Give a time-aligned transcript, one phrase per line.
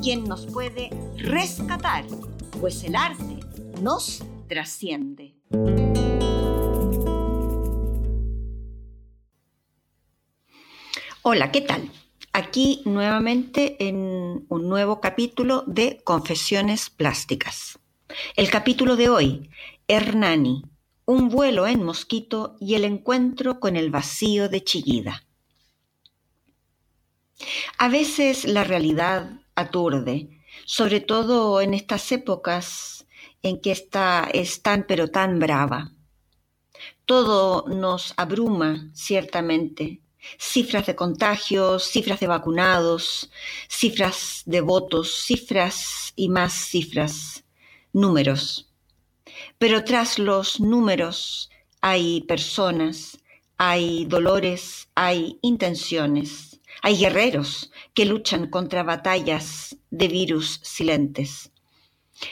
[0.00, 2.04] quien nos puede rescatar,
[2.60, 3.40] pues el arte
[3.80, 5.34] nos trasciende.
[11.22, 11.90] Hola, ¿qué tal?
[12.32, 17.78] Aquí nuevamente en un nuevo capítulo de Confesiones Plásticas.
[18.36, 19.50] El capítulo de hoy,
[19.88, 20.62] Hernani,
[21.04, 25.24] un vuelo en mosquito y el encuentro con el vacío de Chillida.
[27.78, 30.28] A veces la realidad aturde,
[30.64, 33.06] sobre todo en estas épocas
[33.42, 35.92] en que está, es tan pero tan brava.
[37.04, 40.00] Todo nos abruma, ciertamente.
[40.38, 43.30] Cifras de contagios, cifras de vacunados,
[43.68, 47.44] cifras de votos, cifras y más cifras,
[47.92, 48.68] números.
[49.58, 53.18] Pero tras los números hay personas,
[53.56, 56.45] hay dolores, hay intenciones,
[56.82, 61.50] hay guerreros que luchan contra batallas de virus silentes.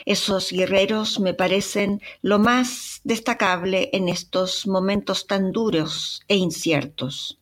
[0.05, 7.39] Esos guerreros me parecen lo más destacable en estos momentos tan duros e inciertos.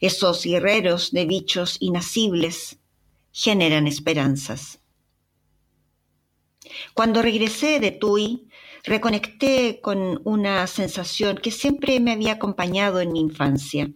[0.00, 2.78] Esos guerreros de bichos inacibles
[3.32, 4.78] generan esperanzas.
[6.94, 8.48] Cuando regresé de Tui,
[8.84, 13.90] reconecté con una sensación que siempre me había acompañado en mi infancia.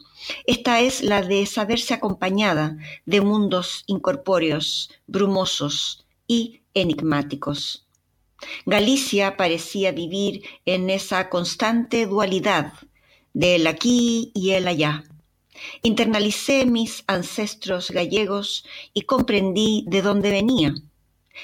[0.47, 7.87] Esta es la de saberse acompañada de mundos incorpóreos, brumosos y enigmáticos.
[8.65, 12.73] Galicia parecía vivir en esa constante dualidad
[13.33, 15.05] del aquí y el allá.
[15.83, 20.75] Internalicé mis ancestros gallegos y comprendí de dónde venía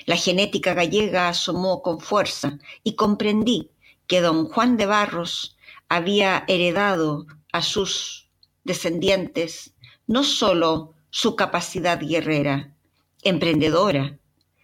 [0.06, 3.70] la genética gallega asomó con fuerza y comprendí
[4.06, 5.56] que don Juan de Barros
[5.88, 8.28] había heredado a sus
[8.64, 9.74] descendientes
[10.06, 12.74] no sólo su capacidad guerrera,
[13.22, 14.18] emprendedora,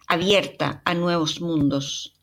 [0.07, 2.15] abierta a nuevos mundos,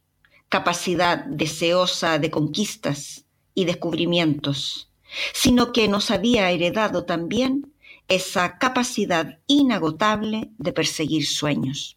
[0.49, 3.25] capacidad deseosa de conquistas
[3.55, 4.91] y descubrimientos,
[5.33, 7.73] sino que nos había heredado también
[8.09, 11.97] esa capacidad inagotable de perseguir sueños.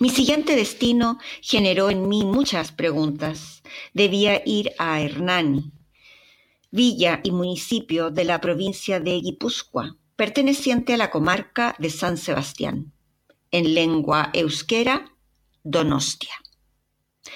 [0.00, 3.62] Mi siguiente destino generó en mí muchas preguntas.
[3.94, 5.72] Debía ir a Hernani,
[6.70, 12.92] villa y municipio de la provincia de Guipúzcoa, perteneciente a la comarca de San Sebastián,
[13.50, 15.12] en lengua euskera,
[15.62, 16.34] Donostia,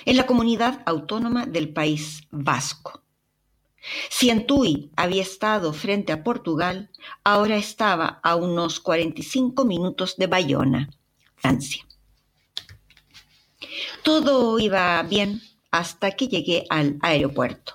[0.05, 3.03] en la comunidad autónoma del País Vasco.
[4.11, 6.91] Si en Tui había estado frente a Portugal,
[7.25, 10.91] ahora estaba a unos 45 minutos de Bayona,
[11.37, 11.85] Francia.
[14.03, 17.75] Todo iba bien hasta que llegué al aeropuerto.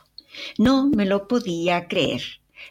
[0.58, 2.22] No me lo podía creer.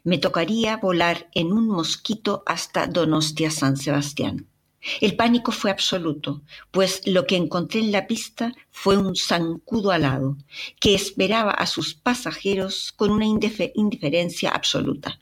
[0.03, 4.47] Me tocaría volar en un mosquito hasta Donostia San Sebastián.
[5.01, 10.37] El pánico fue absoluto, pues lo que encontré en la pista fue un zancudo alado,
[10.79, 15.19] que esperaba a sus pasajeros con una indiferencia absoluta.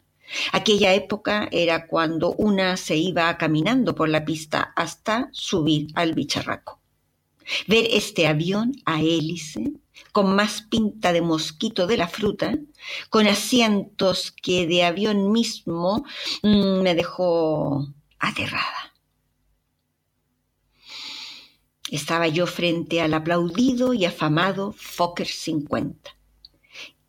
[0.50, 6.81] Aquella época era cuando una se iba caminando por la pista hasta subir al bicharraco.
[7.66, 9.72] Ver este avión a hélice,
[10.12, 12.58] con más pinta de mosquito de la fruta,
[13.10, 16.04] con asientos que de avión mismo,
[16.42, 17.88] mm, me dejó
[18.18, 18.92] aterrada.
[21.90, 26.16] Estaba yo frente al aplaudido y afamado Fokker 50.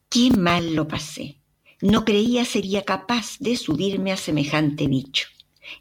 [0.10, 1.40] Qué mal lo pasé.
[1.82, 5.28] No creía sería capaz de subirme a semejante bicho.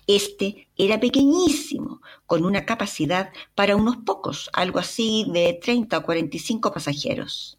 [0.07, 6.73] Este era pequeñísimo, con una capacidad para unos pocos, algo así de 30 o 45
[6.73, 7.59] pasajeros.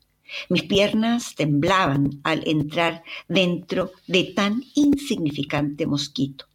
[0.49, 6.45] Mis piernas temblaban al entrar dentro de tan insignificante mosquito.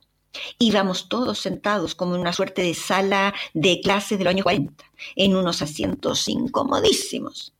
[0.59, 4.85] Íbamos todos sentados como en una suerte de sala de clases del año 40,
[5.17, 7.55] en unos asientos incomodísimos.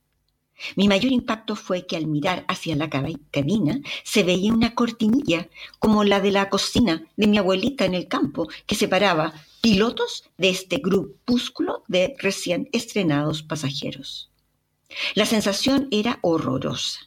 [0.75, 6.03] Mi mayor impacto fue que al mirar hacia la cabina se veía una cortinilla como
[6.03, 10.77] la de la cocina de mi abuelita en el campo que separaba pilotos de este
[10.77, 14.29] grupúsculo de recién estrenados pasajeros.
[15.15, 16.99] La sensación era horrorosa.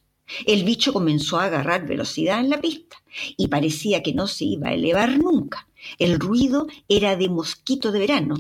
[0.47, 3.03] El bicho comenzó a agarrar velocidad en la pista
[3.37, 7.99] y parecía que no se iba a elevar nunca, El ruido era de mosquito de
[7.99, 8.37] verano.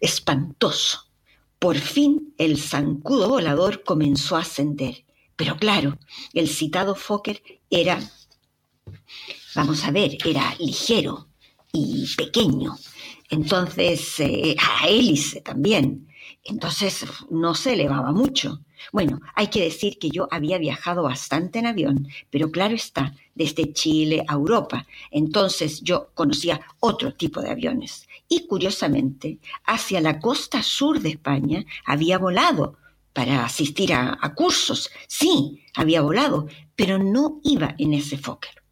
[0.00, 1.09] Espantoso.
[1.60, 5.04] Por fin el zancudo volador comenzó a ascender.
[5.36, 5.98] Pero claro,
[6.32, 8.00] el citado Fokker era,
[9.54, 11.28] vamos a ver, era ligero
[11.70, 12.76] y pequeño.
[13.28, 16.08] Entonces, eh, a hélice también.
[16.44, 18.62] Entonces no se elevaba mucho.
[18.90, 23.74] Bueno, hay que decir que yo había viajado bastante en avión, pero claro está, desde
[23.74, 24.86] Chile a Europa.
[25.10, 28.08] Entonces yo conocía otro tipo de aviones.
[28.32, 32.78] Y curiosamente, hacia la costa sur de España había volado
[33.12, 34.88] para asistir a, cursos.
[35.08, 36.46] Sí, había volado,
[36.76, 38.62] pero no iba en ese Fokker.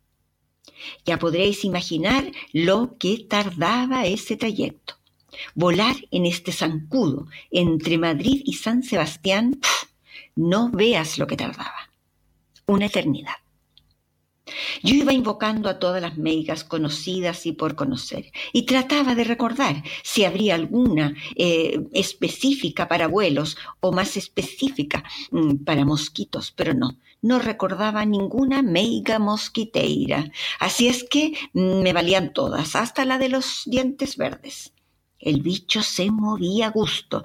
[1.05, 4.95] Ya podréis imaginar lo que tardaba ese trayecto.
[5.57, 9.61] Volar en este zancudo entre Madrid y San Sebastián,
[10.37, 11.91] no veas lo que tardaba.
[12.67, 13.35] Una eternidad.
[14.83, 19.83] Yo iba invocando a todas las médicas conocidas y por conocer y trataba de recordar
[20.03, 26.97] si habría alguna eh, específica para vuelos o más específica mm, para mosquitos, pero no,
[27.23, 30.31] no recordaba ninguna meiga mosquiteira.
[30.61, 34.73] Así es que mm, me valían todas, hasta la de los dientes verdes.
[35.19, 37.25] El bicho se movía a gusto.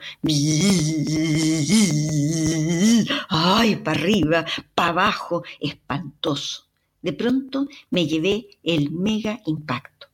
[3.30, 5.44] ¡Ay, para arriba, para abajo!
[5.60, 6.73] Espantoso.
[7.04, 10.08] De pronto me llevé el mega impacto.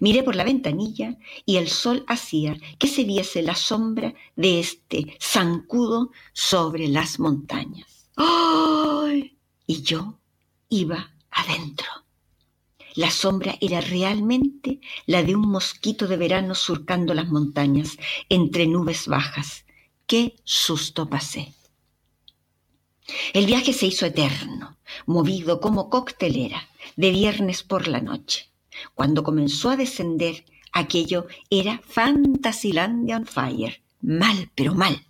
[0.00, 5.16] Miré por la ventanilla y el sol hacía que se viese la sombra de este
[5.20, 8.08] zancudo sobre las montañas.
[8.16, 9.36] ¡Ay!
[9.66, 10.18] Y yo
[10.68, 11.88] iba adentro.
[12.94, 17.98] La sombra era realmente la de un mosquito de verano surcando las montañas
[18.28, 19.64] entre nubes bajas.
[20.06, 21.54] ¡Qué susto pasé!
[23.32, 28.50] El viaje se hizo eterno, movido como coctelera, de viernes por la noche.
[28.94, 33.82] Cuando comenzó a descender, aquello era Fantasylandia on fire.
[34.00, 35.04] Mal, pero mal.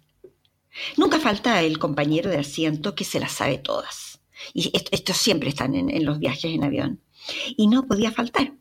[0.96, 4.20] Nunca falta el compañero de asiento que se las sabe todas.
[4.54, 7.00] Y estos siempre están en, los viajes en avión.
[7.56, 8.54] Y no podía faltar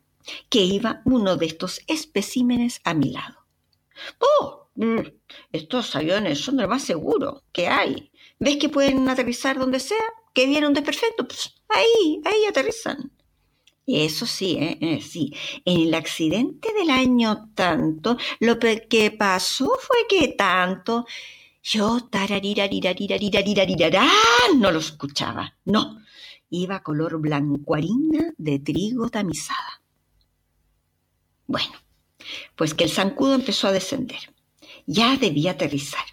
[0.50, 3.38] que iba uno de estos especímenes a mi lado.
[4.20, 4.68] ¡Oh!
[4.76, 5.02] Mm,
[5.52, 8.11] estos aviones son lo más seguro que hay.
[8.42, 10.04] ¿Ves que pueden aterrizar donde sea?
[10.34, 11.28] ¿Que viene un desperfecto?
[11.28, 13.12] Pues ahí, ahí aterrizan.
[13.86, 15.00] Eso sí, ¿eh?
[15.00, 15.32] sí.
[15.64, 21.06] En el accidente del año tanto, lo que pasó fue que tanto
[21.62, 22.10] yo
[24.58, 25.56] no lo escuchaba.
[25.66, 26.02] No,
[26.50, 29.84] iba color blancuarina de trigo tamizada.
[31.46, 31.74] Bueno,
[32.56, 34.34] pues que el zancudo empezó a descender.
[34.88, 36.06] Ya debía aterrizar.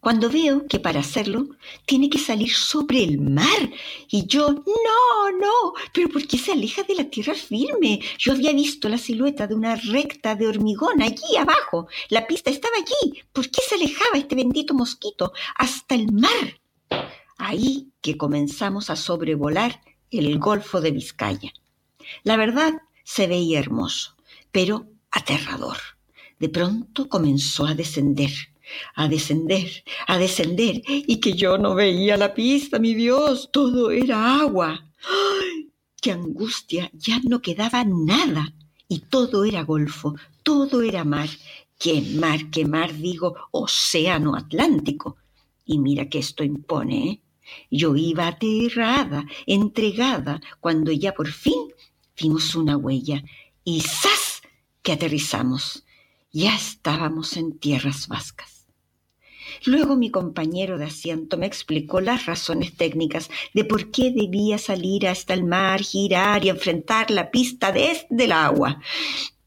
[0.00, 1.48] Cuando veo que para hacerlo
[1.84, 3.70] tiene que salir sobre el mar.
[4.08, 8.00] Y yo, no, no, pero ¿por qué se aleja de la tierra firme?
[8.18, 11.88] Yo había visto la silueta de una recta de hormigón allí abajo.
[12.10, 13.22] La pista estaba allí.
[13.32, 16.60] ¿Por qué se alejaba este bendito mosquito hasta el mar?
[17.36, 19.80] Ahí que comenzamos a sobrevolar
[20.10, 21.52] el Golfo de Vizcaya.
[22.22, 22.74] La verdad
[23.04, 24.16] se veía hermoso,
[24.52, 25.76] pero aterrador.
[26.38, 28.30] De pronto comenzó a descender,
[28.94, 34.40] a descender, a descender, y que yo no veía la pista, mi Dios, todo era
[34.40, 34.90] agua.
[35.02, 35.70] ¡Ay!
[36.00, 36.90] ¡Qué angustia!
[36.92, 38.52] Ya no quedaba nada,
[38.88, 41.28] y todo era golfo, todo era mar.
[41.78, 45.16] ¿Qué mar, qué mar, digo, océano Atlántico?
[45.64, 47.20] Y mira que esto impone, ¿eh?
[47.70, 51.72] Yo iba aterrada, entregada, cuando ya por fin
[52.20, 53.22] vimos una huella
[53.64, 54.42] y ¡zas!
[54.82, 55.84] que aterrizamos.
[56.32, 58.57] Ya estábamos en tierras vascas.
[59.64, 65.06] Luego mi compañero de asiento me explicó las razones técnicas de por qué debía salir
[65.06, 68.80] hasta el mar, girar y enfrentar la pista desde el agua.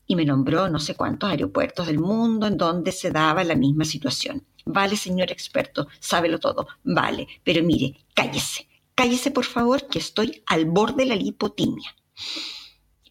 [0.07, 3.85] Y me nombró no sé cuántos aeropuertos del mundo en donde se daba la misma
[3.85, 4.43] situación.
[4.65, 6.67] Vale, señor experto, sábelo todo.
[6.83, 8.67] Vale, pero mire, cállese.
[8.93, 11.95] Cállese, por favor, que estoy al borde de la lipotimia.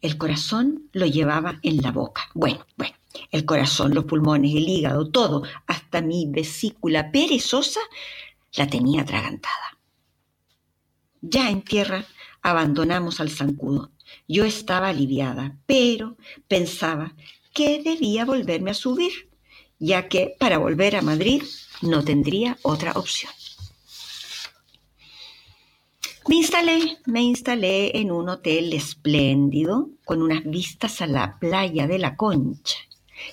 [0.01, 2.29] El corazón lo llevaba en la boca.
[2.33, 2.95] Bueno, bueno,
[3.31, 7.79] el corazón, los pulmones, el hígado, todo, hasta mi vesícula perezosa,
[8.55, 9.77] la tenía atragantada.
[11.21, 12.05] Ya en tierra
[12.41, 13.91] abandonamos al zancudo.
[14.27, 17.13] Yo estaba aliviada, pero pensaba
[17.53, 19.31] que debía volverme a subir
[19.81, 21.41] ya que para volver a Madrid
[21.81, 23.33] no tendría otra opción.
[26.29, 31.97] Me instalé, me instalé en un hotel espléndido con unas vistas a la playa de
[31.97, 32.77] la Concha,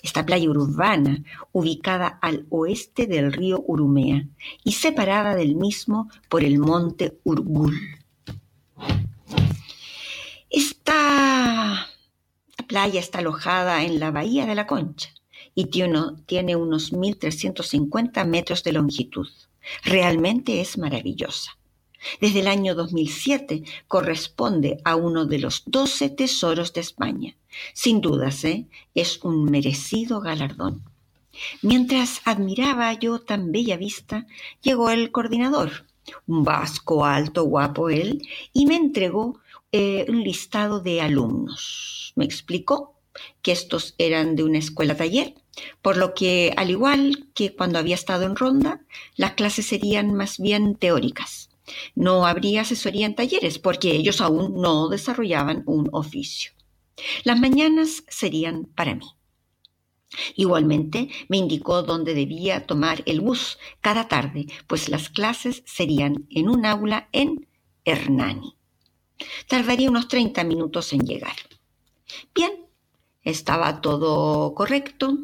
[0.03, 4.27] esta playa urbana ubicada al oeste del río Urumea
[4.65, 7.75] y separada del mismo por el monte Urgul.
[10.51, 11.89] Esta
[12.67, 15.11] playa está alojada en la Bahía de la Concha
[15.55, 19.29] y tiene unos 1.350 metros de longitud.
[19.83, 21.59] Realmente es maravillosa.
[22.21, 27.37] Desde el año 2007 corresponde a uno de los 12 tesoros de España.
[27.73, 28.67] Sin dudas, ¿eh?
[28.95, 30.83] es un merecido galardón.
[31.63, 34.27] Mientras admiraba yo tan bella vista,
[34.61, 35.87] llegó el coordinador,
[36.27, 39.41] un vasco alto, guapo él, y me entregó
[39.73, 42.13] eh, un listado de alumnos.
[42.17, 42.95] Me explicó
[43.43, 45.35] que estos eran de una escuela taller,
[45.83, 48.81] por lo que, al igual que cuando había estado en Ronda,
[49.17, 51.51] las clases serían más bien teóricas.
[51.95, 56.53] No habría asesoría en talleres porque ellos aún no desarrollaban un oficio.
[57.25, 59.07] Las mañanas serían para mí.
[60.37, 66.49] Igualmente me indicó dónde debía tomar el bus cada tarde, pues las clases serían en
[66.49, 67.47] un aula en
[67.85, 68.57] Hernani.
[69.49, 71.37] Tardaría unos 30 minutos en llegar.
[72.35, 72.67] Bien,
[73.23, 75.19] estaba todo correcto,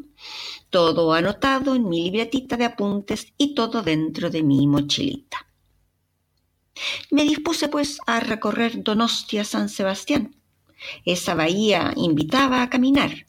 [0.69, 5.47] todo anotado en mi libretita de apuntes y todo dentro de mi mochilita.
[7.09, 10.35] Me dispuse pues a recorrer Donostia San Sebastián.
[11.05, 13.25] Esa bahía invitaba a caminar,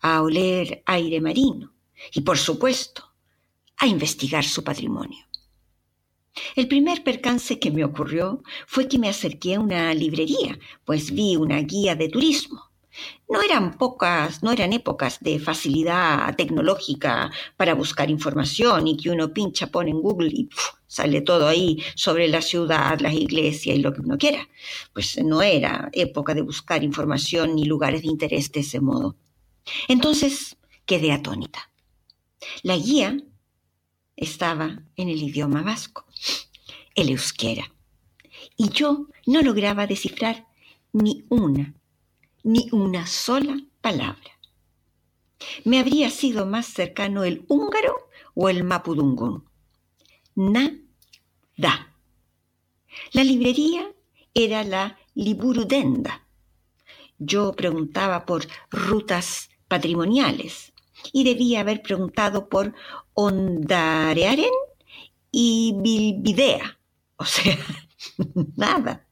[0.00, 1.72] a oler aire marino
[2.12, 3.12] y, por supuesto,
[3.76, 5.26] a investigar su patrimonio.
[6.56, 11.36] El primer percance que me ocurrió fue que me acerqué a una librería, pues vi
[11.36, 12.71] una guía de turismo.
[13.28, 19.32] No eran pocas, no eran épocas de facilidad tecnológica para buscar información y que uno
[19.32, 20.48] pincha, pone en Google y
[20.86, 24.48] sale todo ahí sobre la ciudad, las iglesias y lo que uno quiera.
[24.92, 29.16] Pues no era época de buscar información ni lugares de interés de ese modo.
[29.88, 31.70] Entonces quedé atónita.
[32.62, 33.16] La guía
[34.16, 36.04] estaba en el idioma vasco,
[36.94, 37.72] el euskera,
[38.56, 40.46] y yo no lograba descifrar
[40.92, 41.74] ni una
[42.42, 44.38] ni una sola palabra.
[45.64, 49.44] Me habría sido más cercano el húngaro o el mapudungún.
[50.34, 50.82] Nada.
[53.12, 53.92] La librería
[54.34, 56.26] era la Liburudenda.
[57.18, 60.72] Yo preguntaba por rutas patrimoniales
[61.12, 62.74] y debía haber preguntado por
[63.14, 64.50] Ondarearen
[65.30, 66.78] y Bilbidea.
[67.16, 67.58] O sea,
[68.56, 69.06] nada.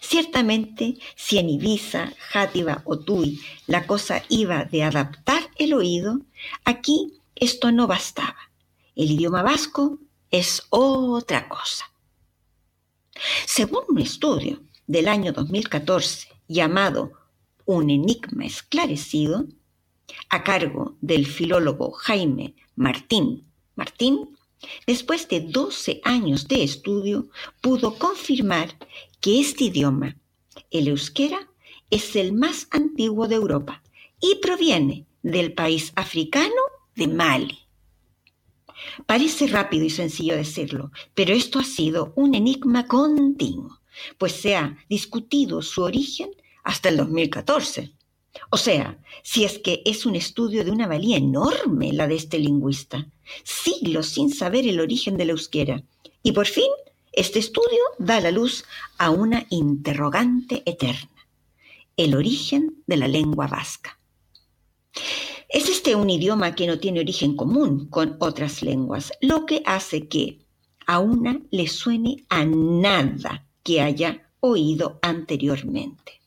[0.00, 6.20] Ciertamente, si en Ibiza, Játiva o Tui la cosa iba de adaptar el oído,
[6.64, 8.50] aquí esto no bastaba.
[8.94, 9.98] El idioma vasco
[10.30, 11.90] es otra cosa.
[13.46, 17.12] Según un estudio del año 2014 llamado
[17.64, 19.46] Un enigma esclarecido,
[20.28, 24.36] a cargo del filólogo Jaime Martín Martín,
[24.86, 27.28] después de 12 años de estudio,
[27.62, 28.76] pudo confirmar
[29.20, 30.16] que este idioma,
[30.70, 31.48] el euskera,
[31.90, 33.82] es el más antiguo de Europa
[34.20, 36.62] y proviene del país africano
[36.94, 37.58] de Mali.
[39.06, 43.80] Parece rápido y sencillo decirlo, pero esto ha sido un enigma continuo,
[44.18, 46.30] pues se ha discutido su origen
[46.64, 47.92] hasta el 2014.
[48.50, 52.38] O sea, si es que es un estudio de una valía enorme la de este
[52.38, 53.08] lingüista,
[53.42, 55.82] siglos sin saber el origen de euskera,
[56.22, 56.70] y por fin
[57.12, 58.64] este estudio da la luz
[58.98, 61.26] a una interrogante eterna,
[61.96, 63.98] el origen de la lengua vasca.
[65.48, 70.06] Es este un idioma que no tiene origen común con otras lenguas, lo que hace
[70.06, 70.38] que
[70.86, 76.20] a una le suene a nada que haya oído anteriormente.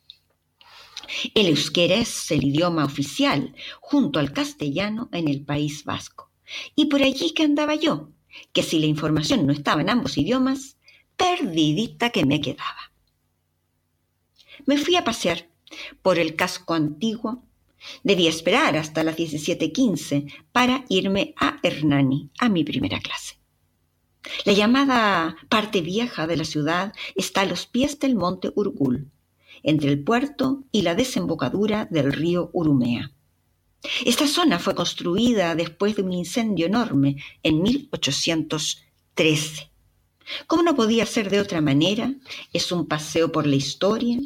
[1.34, 6.30] El euskera es el idioma oficial junto al castellano en el País Vasco.
[6.76, 8.10] Y por allí que andaba yo,
[8.52, 10.78] que si la información no estaba en ambos idiomas,
[11.18, 12.92] perdidita que me quedaba.
[14.66, 15.50] Me fui a pasear
[16.02, 17.44] por el casco antiguo.
[18.04, 23.40] Debía esperar hasta las 17:15 para irme a Hernani, a mi primera clase.
[24.46, 29.12] La llamada parte vieja de la ciudad está a los pies del monte Urgul,
[29.64, 33.13] entre el puerto y la desembocadura del río Urumea.
[34.06, 39.70] Esta zona fue construida después de un incendio enorme en 1813.
[40.48, 42.14] Como no podía ser de otra manera,
[42.54, 44.20] es un paseo por la historia.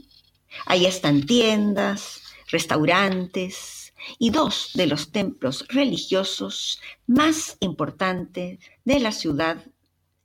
[0.65, 9.65] Ahí están tiendas, restaurantes y dos de los templos religiosos más importantes de la ciudad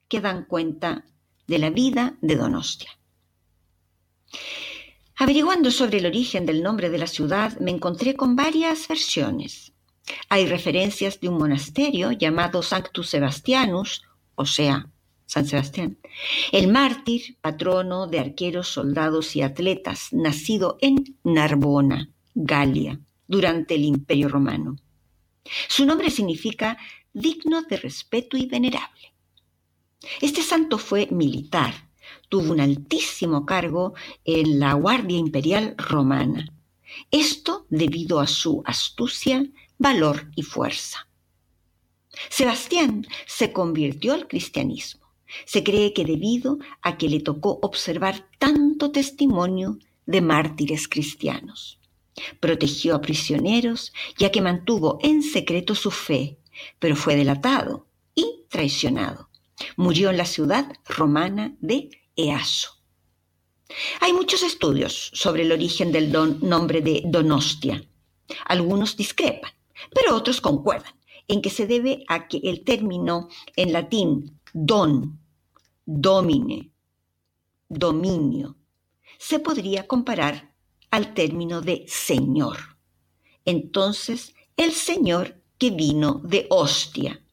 [0.09, 1.07] que dan cuenta
[1.47, 2.91] de la vida de Donostia.
[5.17, 9.73] Averiguando sobre el origen del nombre de la ciudad, me encontré con varias versiones.
[10.29, 14.03] Hay referencias de un monasterio llamado Sanctus Sebastianus,
[14.35, 14.89] o sea,
[15.27, 15.99] San Sebastián,
[16.51, 24.29] el mártir, patrono de arqueros, soldados y atletas, nacido en Narbona, Galia, durante el Imperio
[24.29, 24.77] Romano.
[25.69, 26.79] Su nombre significa
[27.13, 29.13] digno de respeto y venerable.
[30.21, 31.89] Este santo fue militar,
[32.33, 33.93] tuvo un altísimo cargo
[34.25, 36.51] en la Guardia Imperial Romana.
[37.11, 39.45] Esto debido a su astucia,
[39.77, 41.07] valor y fuerza.
[42.31, 45.13] Sebastián se convirtió al cristianismo.
[45.45, 51.79] Se cree que debido a que le tocó observar tanto testimonio de mártires cristianos.
[52.41, 56.39] Protegió a prisioneros ya que mantuvo en secreto su fe,
[56.79, 59.29] pero fue delatado y traicionado.
[59.77, 62.71] Murió en la ciudad romana de Easo.
[64.01, 67.83] Hay muchos estudios sobre el origen del nombre de Donostia.
[68.47, 69.53] Algunos discrepan,
[69.95, 70.95] pero otros concuerdan
[71.29, 75.21] en que se debe a que el término en latín don,
[75.85, 76.73] domine,
[77.69, 78.57] dominio,
[79.19, 80.55] se podría comparar
[80.91, 82.59] al término de Señor.
[83.45, 87.25] Entonces, el Señor que vino de hostia,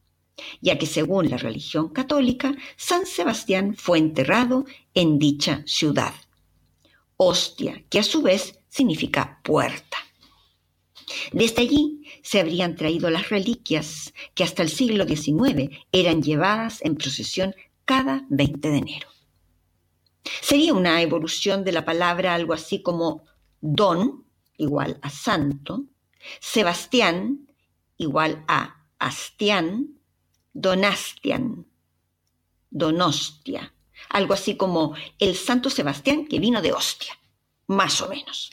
[0.60, 6.14] ya que según la religión católica, San Sebastián fue enterrado en dicha ciudad.
[7.16, 9.98] Hostia, que a su vez significa puerta.
[11.32, 16.96] Desde allí se habrían traído las reliquias que hasta el siglo XIX eran llevadas en
[16.96, 17.54] procesión
[17.84, 19.08] cada 20 de enero.
[20.40, 23.24] Sería una evolución de la palabra algo así como
[23.60, 24.24] don,
[24.56, 25.84] igual a santo,
[26.40, 27.48] Sebastián,
[27.96, 29.99] igual a Astián,
[30.60, 31.66] Donastian,
[32.70, 33.72] Donostia,
[34.10, 37.18] algo así como el Santo Sebastián que vino de Ostia,
[37.66, 38.50] más o menos.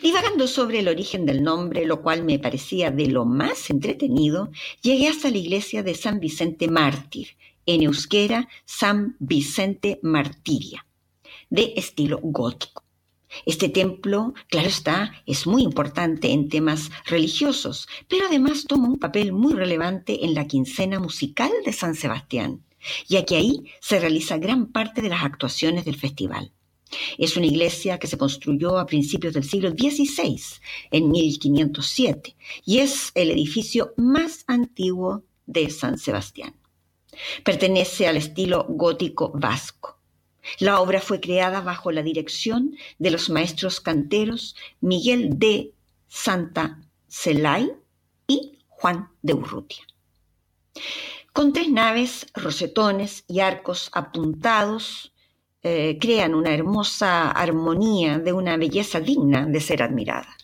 [0.00, 5.08] Divagando sobre el origen del nombre, lo cual me parecía de lo más entretenido, llegué
[5.08, 10.86] hasta la iglesia de San Vicente Mártir, en euskera San Vicente Martiria,
[11.50, 12.87] de estilo gótico.
[13.46, 19.32] Este templo, claro está, es muy importante en temas religiosos, pero además toma un papel
[19.32, 22.64] muy relevante en la quincena musical de San Sebastián,
[23.08, 26.52] ya que ahí se realiza gran parte de las actuaciones del festival.
[27.18, 30.40] Es una iglesia que se construyó a principios del siglo XVI,
[30.90, 36.54] en 1507, y es el edificio más antiguo de San Sebastián.
[37.44, 39.97] Pertenece al estilo gótico vasco.
[40.58, 45.72] La obra fue creada bajo la dirección de los maestros canteros Miguel de
[46.08, 47.72] Santa Celay
[48.26, 49.84] y Juan de Urrutia.
[51.32, 55.12] Con tres naves, rosetones y arcos apuntados,
[55.62, 60.36] eh, crean una hermosa armonía de una belleza digna de ser admirada.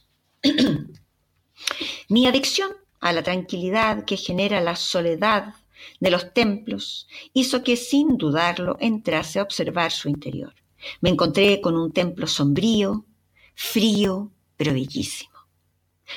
[2.08, 5.54] Mi adicción a la tranquilidad que genera la soledad
[6.00, 10.54] de los templos hizo que sin dudarlo entrase a observar su interior.
[11.00, 13.06] Me encontré con un templo sombrío,
[13.54, 15.34] frío, pero bellísimo.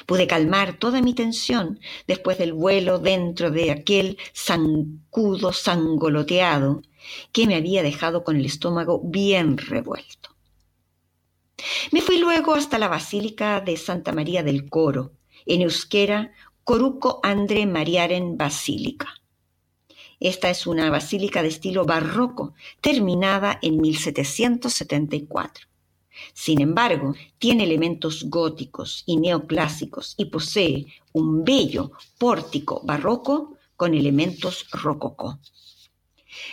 [0.05, 6.81] Pude calmar toda mi tensión después del vuelo dentro de aquel zancudo sangoloteado
[7.31, 10.35] que me había dejado con el estómago bien revuelto.
[11.91, 15.13] Me fui luego hasta la Basílica de Santa María del Coro,
[15.45, 16.31] en euskera
[16.63, 19.16] Coruco Andre Mariaren Basílica.
[20.19, 25.67] Esta es una basílica de estilo barroco, terminada en 1774.
[26.33, 34.67] Sin embargo, tiene elementos góticos y neoclásicos y posee un bello pórtico barroco con elementos
[34.71, 35.39] rococó.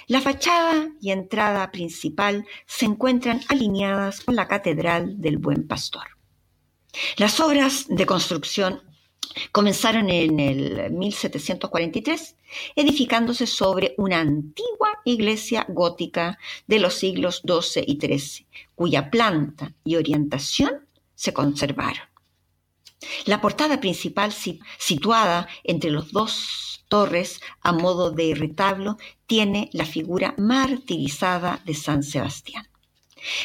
[0.06, 6.04] La fachada y entrada principal se encuentran alineadas con la Catedral del Buen Pastor.
[7.16, 8.82] Las obras de construcción
[9.52, 12.36] Comenzaron en el 1743,
[12.76, 19.96] edificándose sobre una antigua iglesia gótica de los siglos XII y XIII, cuya planta y
[19.96, 22.08] orientación se conservaron.
[23.26, 30.34] La portada principal, situada entre los dos torres a modo de retablo, tiene la figura
[30.38, 32.68] martirizada de San Sebastián.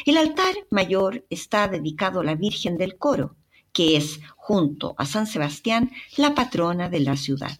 [0.05, 3.35] El altar mayor está dedicado a la Virgen del Coro,
[3.71, 7.59] que es, junto a San Sebastián, la patrona de la ciudad.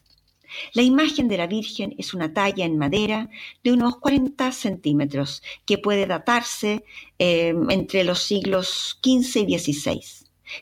[0.73, 3.29] La imagen de la Virgen es una talla en madera
[3.63, 6.83] de unos 40 centímetros que puede datarse
[7.19, 10.01] eh, entre los siglos XV y XVI.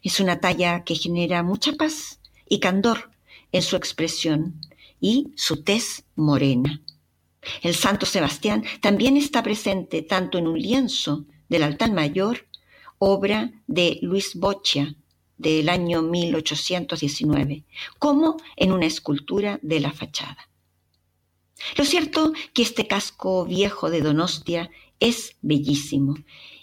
[0.04, 3.10] Es una talla que genera mucha paz y candor
[3.54, 4.60] en su expresión
[5.00, 6.82] y su tez morena.
[7.62, 12.48] El Santo Sebastián también está presente tanto en un lienzo del altar mayor,
[13.00, 14.94] obra de Luis Boccia,
[15.38, 17.64] del año 1819,
[18.00, 20.50] como en una escultura de la fachada.
[21.76, 24.70] Lo cierto que este casco viejo de Donostia
[25.00, 26.16] es bellísimo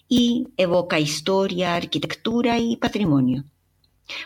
[0.09, 3.45] y evoca historia, arquitectura y patrimonio.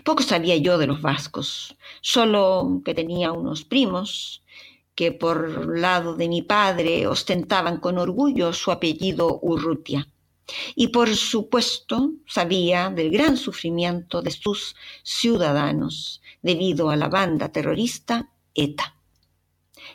[0.05, 4.43] Poco sabía yo de los vascos, solo que tenía unos primos
[4.95, 10.09] que por lado de mi padre ostentaban con orgullo su apellido Urrutia.
[10.75, 18.31] Y por supuesto sabía del gran sufrimiento de sus ciudadanos debido a la banda terrorista
[18.55, 18.97] ETA.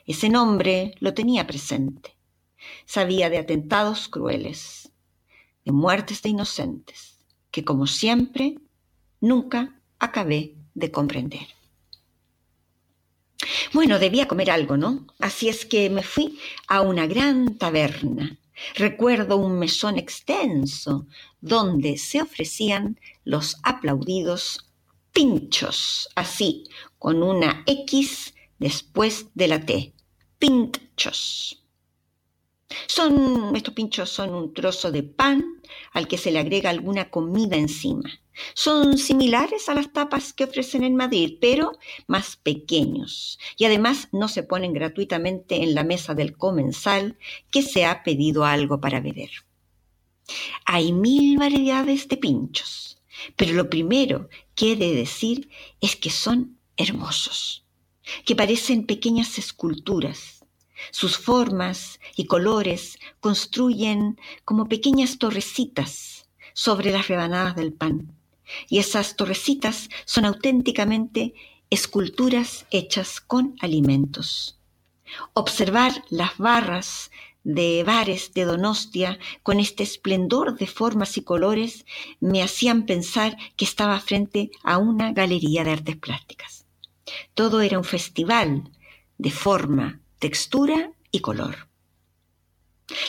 [0.06, 2.16] Ese nombre lo tenía presente.
[2.86, 4.92] Sabía de atentados crueles,
[5.66, 7.20] de muertes de inocentes,
[7.52, 8.58] que como siempre
[9.20, 11.48] nunca acabé de comprender.
[13.74, 15.08] Bueno, debía comer algo, ¿no?
[15.20, 18.38] Así es que me fui a una gran taberna.
[18.76, 21.08] Recuerdo un mesón extenso
[21.42, 24.70] donde se ofrecían los aplaudidos
[25.12, 26.64] pinchos, así,
[27.00, 29.94] con una X después de la T.
[30.40, 31.64] Pinchos.
[32.88, 35.44] Son, estos pinchos son un trozo de pan
[35.92, 38.10] al que se le agrega alguna comida encima.
[38.54, 41.74] Son similares a las tapas que ofrecen en Madrid, pero
[42.08, 43.40] más pequeños.
[43.58, 47.18] Y además no se ponen gratuitamente en la mesa del comensal
[47.52, 49.32] que se ha pedido algo para beber.
[50.66, 53.02] Hay mil variedades de pinchos,
[53.36, 55.50] pero lo primero que he de decir
[55.82, 57.66] es que son hermosos,
[58.26, 60.44] que parecen pequeñas esculturas
[60.92, 68.16] sus formas y colores construyen como pequeñas torrecitas sobre las rebanadas del pan.
[68.70, 71.34] Y esas torrecitas son auténticamente
[71.70, 74.60] esculturas hechas con alimentos.
[75.34, 77.12] Observar las barras
[77.44, 81.86] de bares de Donostia con este esplendor de formas y colores
[82.20, 86.66] me hacían pensar que estaba frente a una galería de artes plásticas.
[87.34, 88.72] Todo era un festival
[89.18, 91.68] de forma, textura y color.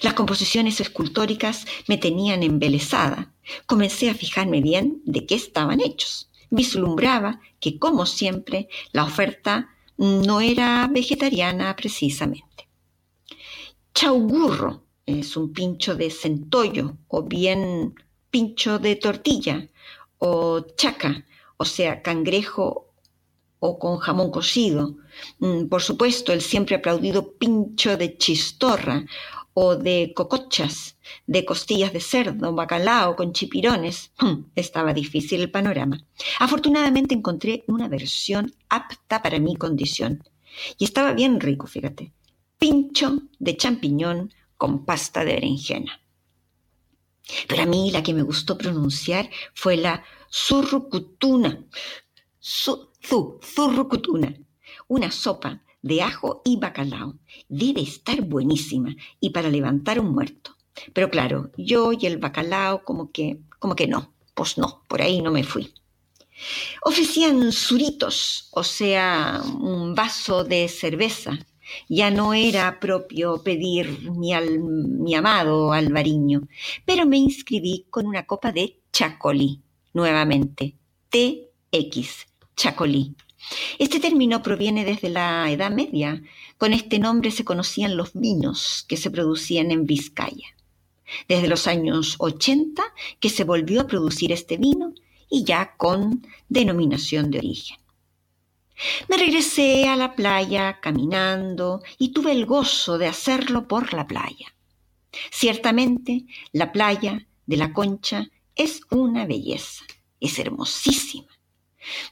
[0.03, 3.34] Las composiciones escultóricas me tenían embelesada.
[3.67, 6.31] Comencé a fijarme bien de qué estaban hechos.
[6.51, 12.69] Vislumbraba que, como siempre, la oferta no era vegetariana precisamente.
[13.95, 17.95] Chaugurro es un pincho de centollo o bien
[18.31, 19.69] pincho de tortilla
[20.19, 21.25] o chaca,
[21.57, 22.93] o sea, cangrejo
[23.61, 24.97] o con jamón cocido.
[25.39, 29.07] Mm, por supuesto, el siempre aplaudido pincho de chistorra
[29.55, 34.13] o de cocochas, de costillas de cerdo, bacalao con chipirones.
[34.19, 36.05] Mm, estaba difícil el panorama.
[36.41, 40.25] Afortunadamente encontré una versión apta para mi condición.
[40.77, 42.13] Y estaba bien rico, fíjate.
[42.59, 46.01] Pincho de champiñón con pasta de berenjena.
[47.49, 51.65] Pero a mí la que me gustó pronunciar fue la surrucutuna,
[52.39, 54.35] su, zurrucutuna,
[54.89, 57.15] una sopa de ajo y bacalao.
[57.49, 60.57] Debe estar buenísima y para levantar un muerto.
[60.95, 65.21] Pero claro, yo y el bacalao como que, como que no, pues no, por ahí
[65.21, 65.73] no me fui.
[66.83, 71.39] Ofrecían suritos, o sea, un vaso de cerveza.
[71.89, 76.49] Ya no era propio pedir mi, al, mi amado albariño,
[76.87, 79.61] pero me inscribí con una copa de chacolí,
[79.93, 80.77] nuevamente,
[81.11, 83.15] TX, chacolí.
[83.79, 86.23] Este término proviene desde la Edad Media.
[86.59, 90.57] Con este nombre se conocían los vinos que se producían en Vizcaya.
[91.29, 92.83] Desde los años 80
[93.21, 94.95] que se volvió a producir este vino
[95.31, 97.79] y ya con denominación de origen.
[99.09, 104.55] Me regresé a la playa caminando y tuve el gozo de hacerlo por la playa.
[105.31, 109.85] Ciertamente, la playa de la Concha es una belleza,
[110.21, 111.34] es hermosísima.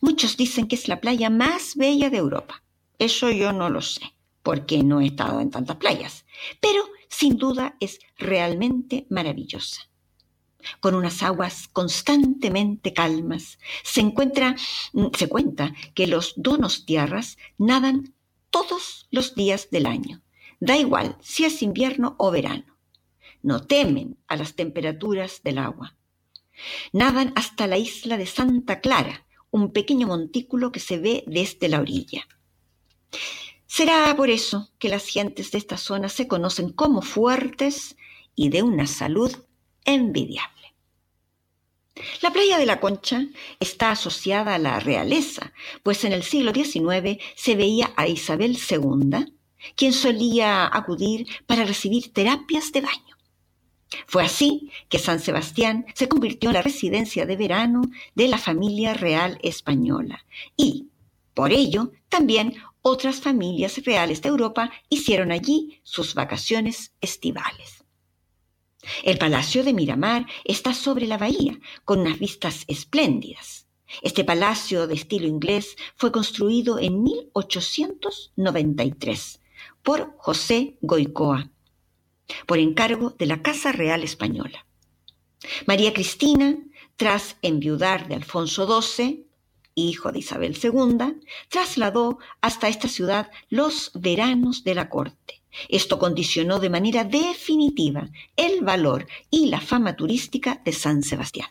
[0.00, 2.62] Muchos dicen que es la playa más bella de Europa.
[2.98, 6.24] Eso yo no lo sé, porque no he estado en tantas playas,
[6.60, 9.88] pero sin duda es realmente maravillosa.
[10.80, 14.54] Con unas aguas constantemente calmas, se encuentra,
[14.92, 18.14] mm, se cuenta que los donos tierras nadan
[18.50, 20.22] todos los días del año.
[20.60, 22.76] Da igual si es invierno o verano.
[23.42, 25.96] No temen a las temperaturas del agua.
[26.92, 31.80] Nadan hasta la isla de Santa Clara, un pequeño montículo que se ve desde la
[31.80, 32.26] orilla.
[33.66, 37.96] Será por eso que las gentes de esta zona se conocen como fuertes
[38.34, 39.32] y de una salud
[39.84, 40.74] envidiable.
[42.22, 43.26] La playa de la Concha
[43.60, 49.26] está asociada a la realeza, pues en el siglo XIX se veía a Isabel II,
[49.76, 53.11] quien solía acudir para recibir terapias de baño.
[54.06, 57.82] Fue así que San Sebastián se convirtió en la residencia de verano
[58.14, 60.24] de la familia real española
[60.56, 60.88] y,
[61.34, 67.82] por ello, también otras familias reales de Europa hicieron allí sus vacaciones estivales.
[69.04, 73.68] El Palacio de Miramar está sobre la bahía, con unas vistas espléndidas.
[74.00, 79.40] Este palacio de estilo inglés fue construido en 1893
[79.82, 81.50] por José Goicoa,
[82.46, 84.66] por encargo de la Casa Real Española.
[85.66, 86.56] María Cristina,
[86.96, 89.26] tras enviudar de Alfonso XII,
[89.74, 95.42] hijo de Isabel II, trasladó hasta esta ciudad los veranos de la corte.
[95.68, 101.48] Esto condicionó de manera definitiva el valor y la fama turística de San Sebastián.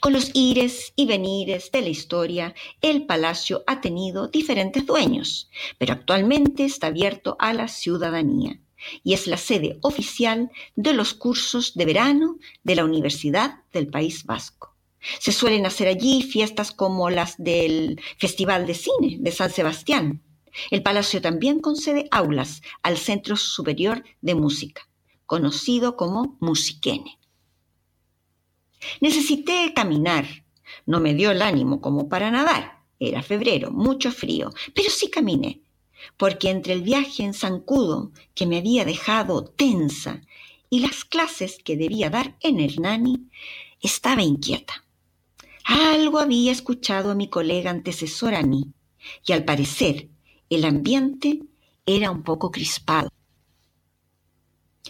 [0.00, 5.94] Con los ires y venires de la historia, el palacio ha tenido diferentes dueños, pero
[5.94, 8.60] actualmente está abierto a la ciudadanía
[9.02, 14.24] y es la sede oficial de los cursos de verano de la Universidad del País
[14.24, 14.74] Vasco.
[15.18, 20.22] Se suelen hacer allí fiestas como las del Festival de Cine de San Sebastián.
[20.70, 24.88] El palacio también concede aulas al Centro Superior de Música,
[25.26, 27.18] conocido como Musiquene.
[29.00, 30.26] Necesité caminar.
[30.86, 32.82] No me dio el ánimo como para nadar.
[32.98, 35.60] Era febrero, mucho frío, pero sí caminé,
[36.16, 40.22] porque entre el viaje en zancudo que me había dejado tensa
[40.70, 43.28] y las clases que debía dar en Hernani,
[43.80, 44.84] estaba inquieta.
[45.64, 48.72] Algo había escuchado a mi colega antecesor a mí,
[49.26, 50.08] y al parecer
[50.48, 51.40] el ambiente
[51.86, 53.10] era un poco crispado.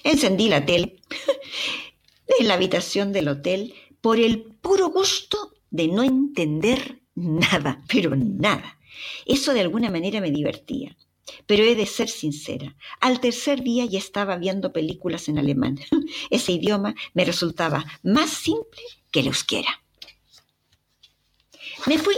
[0.05, 0.96] Encendí la tele
[2.38, 8.79] en la habitación del hotel por el puro gusto de no entender nada, pero nada.
[9.27, 10.96] Eso de alguna manera me divertía.
[11.47, 15.79] Pero he de ser sincera, al tercer día ya estaba viendo películas en alemán.
[16.31, 19.83] Ese idioma me resultaba más simple que el euskera.
[21.87, 22.17] Me fui,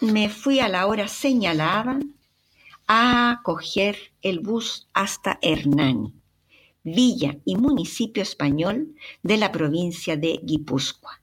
[0.00, 1.98] me fui a la hora señalada
[2.88, 6.12] a coger el bus hasta Hernani,
[6.82, 11.20] villa y municipio español de la provincia de Guipúzcoa,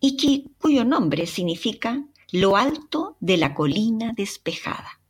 [0.00, 2.02] y cuyo nombre significa
[2.32, 5.00] lo alto de la colina despejada.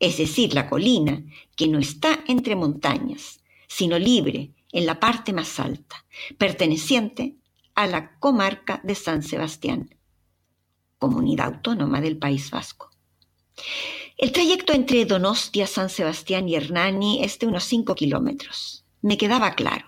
[0.00, 1.24] Es decir, la colina
[1.56, 6.04] que no está entre montañas, sino libre en la parte más alta,
[6.36, 7.36] perteneciente
[7.74, 9.94] a la comarca de San Sebastián,
[10.98, 12.90] comunidad autónoma del País Vasco.
[14.16, 18.84] El trayecto entre Donostia, San Sebastián y Hernani es de unos 5 kilómetros.
[19.00, 19.86] Me quedaba claro.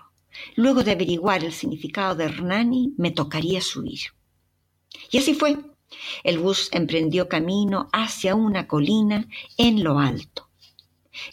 [0.55, 3.99] Luego de averiguar el significado de Hernani, me tocaría subir.
[5.11, 5.57] Y así fue.
[6.23, 9.27] El bus emprendió camino hacia una colina
[9.57, 10.47] en lo alto.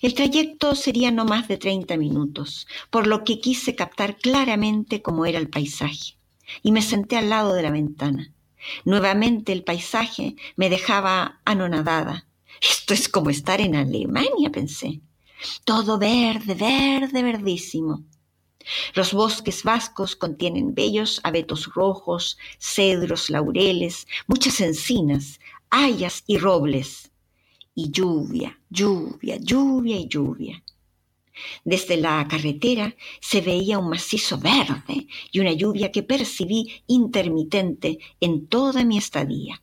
[0.03, 5.25] El trayecto sería no más de 30 minutos, por lo que quise captar claramente cómo
[5.25, 6.17] era el paisaje,
[6.63, 8.33] y me senté al lado de la ventana.
[8.85, 12.27] Nuevamente el paisaje me dejaba anonadada.
[12.61, 15.01] Esto es como estar en Alemania, pensé.
[15.65, 18.03] Todo verde, verde, verdísimo.
[18.95, 27.11] Los bosques vascos contienen bellos abetos rojos, cedros, laureles, muchas encinas, hayas y robles.
[27.75, 30.65] Y lluvia, lluvia, lluvia y lluvia.
[31.65, 38.49] Desde la carretera se veía un macizo verde y una lluvia que percibí intermitente en
[38.49, 39.63] toda mi estadía.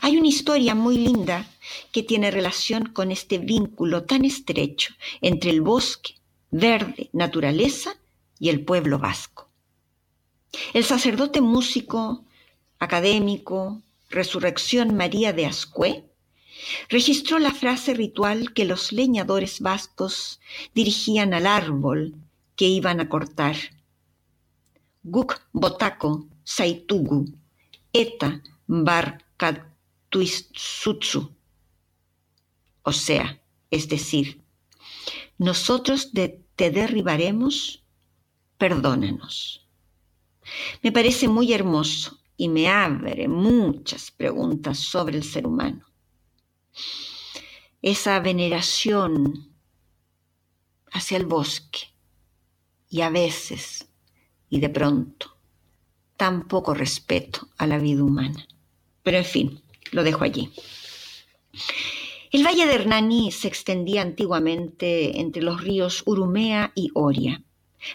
[0.00, 1.48] Hay una historia muy linda
[1.92, 6.17] que tiene relación con este vínculo tan estrecho entre el bosque,
[6.50, 7.96] verde, naturaleza
[8.38, 9.48] y el pueblo vasco.
[10.72, 12.24] El sacerdote músico,
[12.78, 16.04] académico, Resurrección María de Ascué,
[16.88, 20.40] registró la frase ritual que los leñadores vascos
[20.74, 22.16] dirigían al árbol
[22.56, 23.54] que iban a cortar.
[25.04, 27.26] Guk botako saitugu,
[27.92, 31.30] eta barkatuizutsu.
[32.82, 34.40] O sea, es decir,
[35.38, 37.84] nosotros te derribaremos,
[38.58, 39.66] perdónanos.
[40.82, 45.88] Me parece muy hermoso y me abre muchas preguntas sobre el ser humano
[47.82, 49.54] esa veneración
[50.90, 51.94] hacia el bosque
[52.88, 53.88] y a veces
[54.50, 55.36] y de pronto
[56.16, 58.46] tan poco respeto a la vida humana.
[59.02, 60.52] Pero en fin, lo dejo allí.
[62.30, 67.42] El valle de Hernani se extendía antiguamente entre los ríos Urumea y Oria.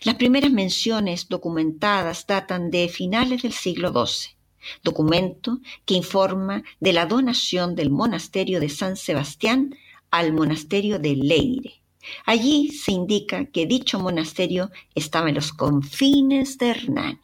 [0.04, 4.36] Las primeras menciones documentadas datan de finales del siglo XII
[4.84, 9.76] documento que informa de la donación del monasterio de San Sebastián
[10.12, 11.82] al monasterio de Leire.
[12.26, 17.20] Allí se indica que dicho monasterio estaba en los confines de Hernani.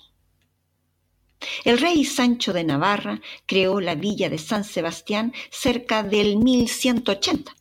[1.63, 7.55] El rey Sancho de Navarra creó la villa de San Sebastián cerca del 1180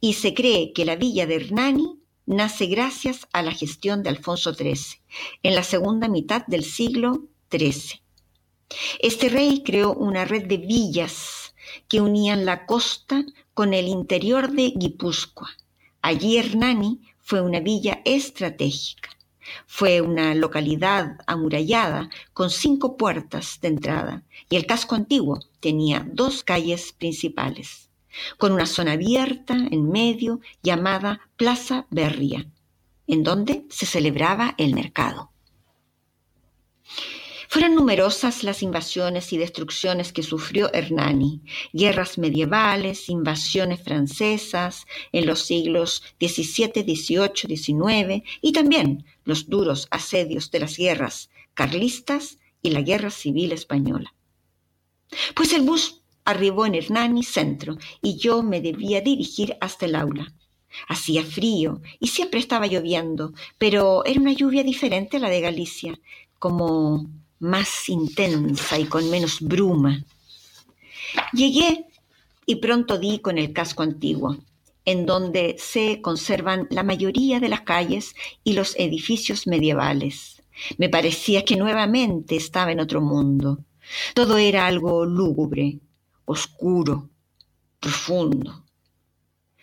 [0.00, 4.54] y se cree que la villa de Hernani nace gracias a la gestión de Alfonso
[4.54, 5.00] XIII
[5.42, 8.00] en la segunda mitad del siglo XIII.
[9.00, 11.54] Este rey creó una red de villas
[11.88, 15.50] que unían la costa con el interior de Guipúzcoa.
[16.02, 19.10] Allí Hernani fue una villa estratégica.
[19.66, 26.44] Fue una localidad amurallada con cinco puertas de entrada y el casco antiguo tenía dos
[26.44, 27.90] calles principales,
[28.38, 32.46] con una zona abierta en medio llamada Plaza Berria,
[33.06, 35.30] en donde se celebraba el mercado.
[37.52, 45.40] Fueron numerosas las invasiones y destrucciones que sufrió Hernani, guerras medievales, invasiones francesas en los
[45.46, 52.82] siglos XVII, XVIII, XIX y también los duros asedios de las guerras carlistas y la
[52.82, 54.12] guerra civil española.
[55.34, 60.32] Pues el bus arribó en Hernani Centro y yo me debía dirigir hasta el aula.
[60.88, 65.98] Hacía frío y siempre estaba lloviendo, pero era una lluvia diferente a la de Galicia,
[66.38, 70.04] como más intensa y con menos bruma.
[71.32, 71.86] Llegué
[72.46, 74.38] y pronto di con el casco antiguo,
[74.84, 78.14] en donde se conservan la mayoría de las calles
[78.44, 80.42] y los edificios medievales.
[80.78, 83.64] Me parecía que nuevamente estaba en otro mundo.
[84.14, 85.80] Todo era algo lúgubre,
[86.24, 87.08] oscuro,
[87.78, 88.64] profundo.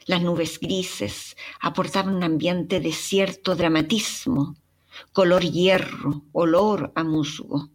[0.06, 4.56] Las nubes grises aportaban un ambiente de cierto dramatismo
[5.12, 7.69] color hierro, olor a musgo.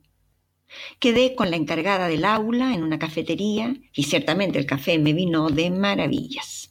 [0.98, 5.50] Quedé con la encargada del aula en una cafetería y ciertamente el café me vino
[5.50, 6.62] de maravillas.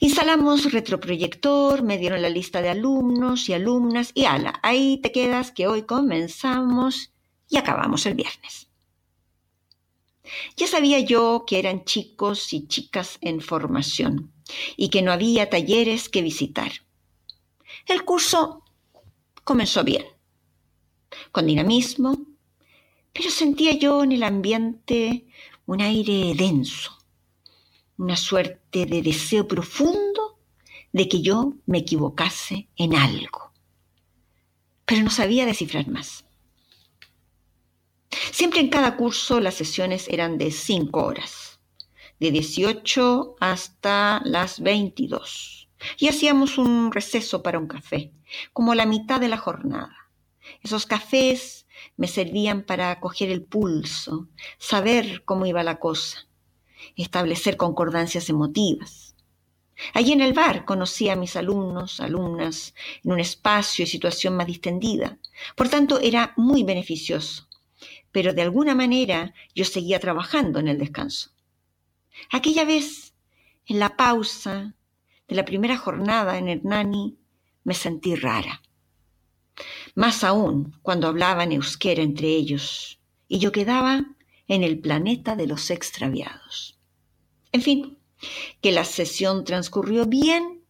[0.00, 5.52] Instalamos retroproyector, me dieron la lista de alumnos y alumnas y ala, ahí te quedas
[5.52, 7.12] que hoy comenzamos
[7.48, 8.68] y acabamos el viernes.
[10.56, 14.32] Ya sabía yo que eran chicos y chicas en formación
[14.76, 16.72] y que no había talleres que visitar.
[17.86, 18.64] El curso
[19.44, 20.04] comenzó bien,
[21.32, 22.26] con dinamismo,
[23.12, 25.26] pero sentía yo en el ambiente
[25.66, 26.99] un aire denso,
[28.00, 30.38] una suerte de deseo profundo
[30.90, 33.52] de que yo me equivocase en algo,
[34.86, 36.24] pero no sabía descifrar más.
[38.32, 41.60] Siempre en cada curso las sesiones eran de cinco horas,
[42.18, 48.12] de 18 hasta las 22, y hacíamos un receso para un café
[48.54, 49.94] como la mitad de la jornada.
[50.62, 51.66] Esos cafés
[51.98, 56.29] me servían para coger el pulso, saber cómo iba la cosa,
[56.96, 59.14] establecer concordancias emotivas.
[59.94, 64.46] Allí en el bar conocí a mis alumnos, alumnas, en un espacio y situación más
[64.46, 65.18] distendida.
[65.56, 67.48] Por tanto, era muy beneficioso.
[68.12, 71.30] Pero de alguna manera yo seguía trabajando en el descanso.
[72.30, 73.14] Aquella vez,
[73.66, 74.74] en la pausa
[75.28, 77.16] de la primera jornada en Hernani,
[77.64, 78.62] me sentí rara.
[79.94, 84.04] Más aún cuando hablaban euskera entre ellos y yo quedaba
[84.48, 86.79] en el planeta de los extraviados.
[87.52, 87.98] En fin,
[88.60, 90.62] que la sesión transcurrió bien,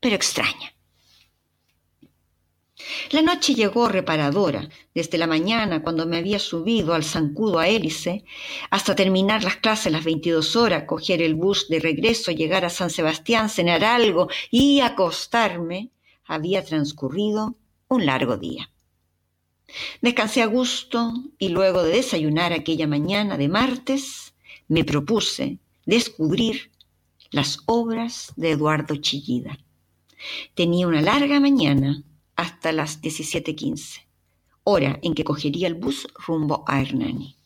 [0.00, 0.74] pero extraña.
[3.10, 8.24] La noche llegó reparadora, desde la mañana, cuando me había subido al zancudo a hélice,
[8.70, 12.70] hasta terminar las clases a las 22 horas, coger el bus de regreso, llegar a
[12.70, 15.90] San Sebastián, cenar algo y acostarme,
[16.24, 17.56] había transcurrido
[17.88, 18.70] un largo día.
[20.00, 24.34] Descansé a gusto y luego de desayunar aquella mañana de martes,
[24.68, 26.70] me propuse descubrir
[27.30, 29.58] las obras de Eduardo Chillida.
[30.54, 32.02] Tenía una larga mañana
[32.36, 34.06] hasta las 17:15,
[34.64, 37.36] hora en que cogería el bus rumbo a Hernani.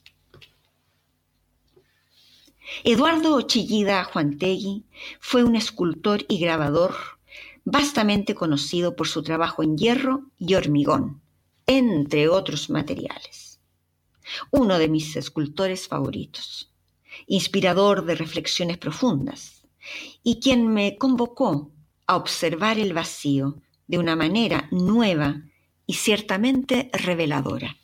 [2.82, 4.86] Eduardo Chillida Juantegui
[5.20, 6.96] fue un escultor y grabador
[7.64, 11.22] vastamente conocido por su trabajo en hierro y hormigón,
[11.68, 13.60] entre otros materiales.
[14.50, 16.71] Uno de mis escultores favoritos,
[17.26, 19.66] inspirador de reflexiones profundas,
[20.22, 21.72] y quien me convocó
[22.06, 25.42] a observar el vacío de una manera nueva
[25.86, 27.76] y ciertamente reveladora.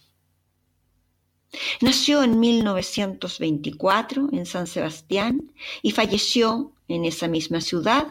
[1.80, 5.52] Nació en 1924 en San Sebastián
[5.82, 8.08] y falleció en esa misma ciudad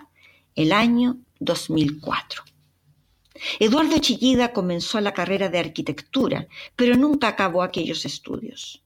[0.55, 2.43] el año 2004.
[3.59, 8.83] Eduardo Chillida comenzó la carrera de arquitectura, pero nunca acabó aquellos estudios.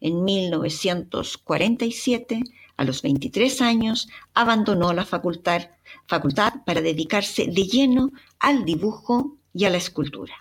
[0.00, 2.42] En 1947,
[2.76, 5.70] a los 23 años, abandonó la facultad,
[6.06, 10.34] facultad para dedicarse de lleno al dibujo y a la escultura.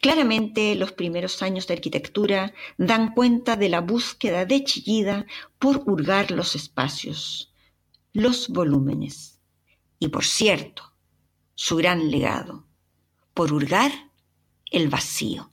[0.00, 5.26] Claramente los primeros años de arquitectura dan cuenta de la búsqueda de Chillida
[5.58, 7.52] por hurgar los espacios,
[8.12, 9.40] los volúmenes
[9.98, 10.92] y, por cierto,
[11.56, 12.64] su gran legado,
[13.32, 13.90] por hurgar
[14.70, 15.50] el vacío.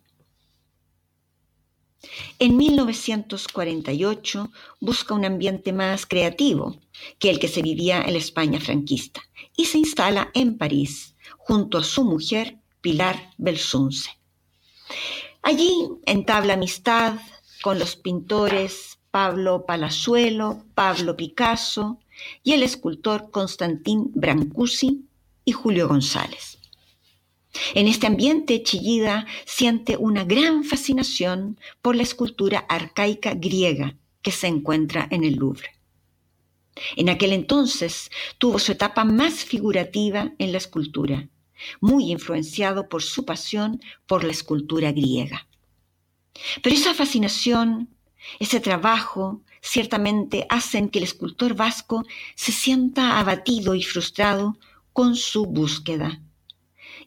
[2.39, 6.77] En 1948 busca un ambiente más creativo
[7.19, 9.21] que el que se vivía en la España franquista
[9.55, 14.09] y se instala en París junto a su mujer Pilar Belsunce.
[15.43, 17.19] Allí entabla amistad
[17.61, 21.99] con los pintores Pablo Palazuelo, Pablo Picasso
[22.43, 25.05] y el escultor Constantín Brancusi
[25.45, 26.60] y Julio González.
[27.73, 34.47] En este ambiente, Chillida siente una gran fascinación por la escultura arcaica griega que se
[34.47, 35.69] encuentra en el Louvre.
[36.95, 41.27] En aquel entonces tuvo su etapa más figurativa en la escultura,
[41.81, 45.47] muy influenciado por su pasión por la escultura griega.
[46.61, 47.89] Pero esa fascinación,
[48.39, 54.57] ese trabajo, ciertamente hacen que el escultor vasco se sienta abatido y frustrado
[54.93, 56.21] con su búsqueda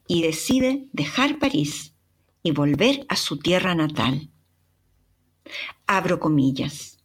[0.07, 1.94] y decide dejar París
[2.42, 4.30] y volver a su tierra natal.
[5.86, 6.98] Abro comillas.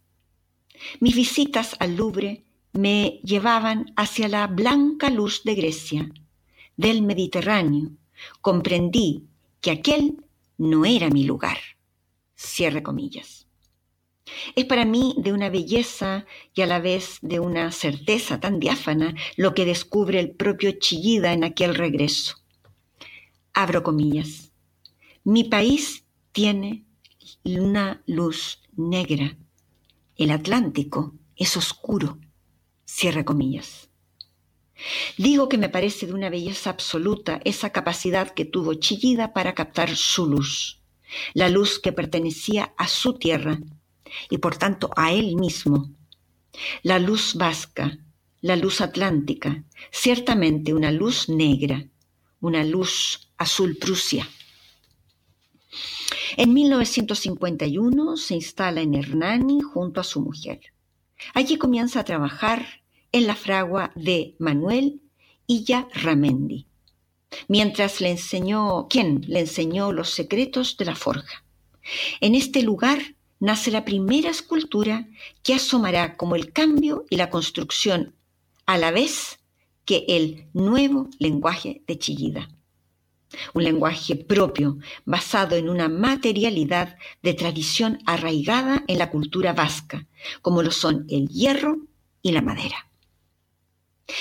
[1.00, 6.10] Mis visitas al Louvre me llevaban hacia la blanca luz de Grecia,
[6.76, 7.90] del Mediterráneo.
[8.40, 9.26] Comprendí
[9.60, 10.24] que aquel
[10.58, 11.58] no era mi lugar.
[12.34, 13.46] Cierre comillas.
[14.54, 19.14] Es para mí de una belleza y a la vez de una certeza tan diáfana
[19.36, 22.39] lo que descubre el propio Chillida en aquel regreso
[23.52, 24.52] abro comillas,
[25.24, 26.86] mi país tiene
[27.44, 29.36] una luz negra,
[30.16, 32.18] el Atlántico es oscuro,
[32.84, 33.90] cierra comillas.
[35.18, 39.94] Digo que me parece de una belleza absoluta esa capacidad que tuvo Chillida para captar
[39.96, 40.82] su luz,
[41.34, 43.58] la luz que pertenecía a su tierra
[44.28, 45.90] y por tanto a él mismo,
[46.82, 47.98] la luz vasca,
[48.40, 51.86] la luz atlántica, ciertamente una luz negra,
[52.40, 54.28] una luz azul Prusia.
[56.36, 60.60] En 1951 se instala en Hernani junto a su mujer.
[61.32, 65.00] Allí comienza a trabajar en la fragua de Manuel
[65.46, 66.66] Illa Ramendi,
[67.48, 71.42] mientras le enseñó, ¿quién le enseñó los secretos de la forja.
[72.20, 72.98] En este lugar
[73.40, 75.08] nace la primera escultura
[75.42, 78.14] que asomará como el cambio y la construcción
[78.66, 79.40] a la vez
[79.86, 82.50] que el nuevo lenguaje de Chillida.
[83.54, 90.06] Un lenguaje propio, basado en una materialidad de tradición arraigada en la cultura vasca,
[90.42, 91.78] como lo son el hierro
[92.22, 92.90] y la madera.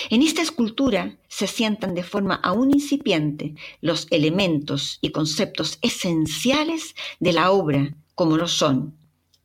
[0.10, 7.34] En esta escultura se sientan de forma aún incipiente los elementos y conceptos esenciales de
[7.34, 8.98] la obra, como lo son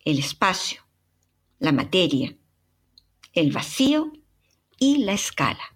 [0.05, 0.83] el espacio,
[1.59, 2.37] la materia,
[3.33, 4.13] el vacío
[4.79, 5.74] y la escala.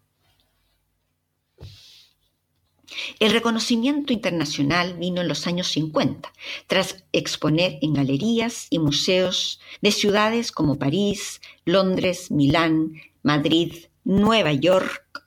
[3.19, 6.33] El reconocimiento internacional vino en los años 50,
[6.67, 15.25] tras exponer en galerías y museos de ciudades como París, Londres, Milán, Madrid, Nueva York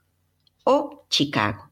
[0.64, 1.70] o Chicago.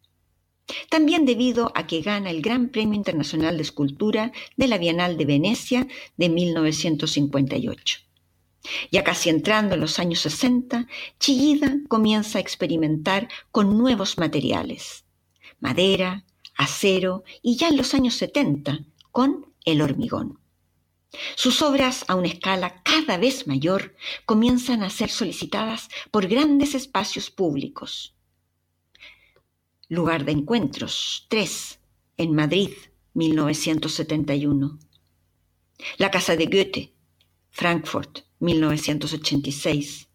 [0.90, 5.26] También debido a que gana el Gran Premio Internacional de Escultura de la Bienal de
[5.26, 8.00] Venecia de 1958.
[8.92, 10.86] Ya casi entrando en los años 60,
[11.20, 15.06] Chillida comienza a experimentar con nuevos materiales
[15.60, 20.40] madera, acero y ya en los años 70 con el hormigón.
[21.36, 23.96] Sus obras a una escala cada vez mayor
[24.26, 28.16] comienzan a ser solicitadas por grandes espacios públicos.
[29.88, 31.80] Lugar de encuentros 3
[32.18, 32.72] en Madrid,
[33.14, 34.78] 1971.
[35.98, 36.94] La Casa de Goethe,
[37.50, 40.10] Frankfurt, 1986.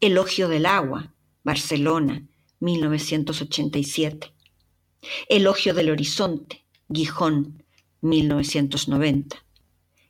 [0.00, 1.14] Elogio del Agua,
[1.44, 2.26] Barcelona,
[2.60, 4.31] 1987.
[5.28, 7.64] Elogio del Horizonte, Gijón,
[8.02, 9.44] 1990.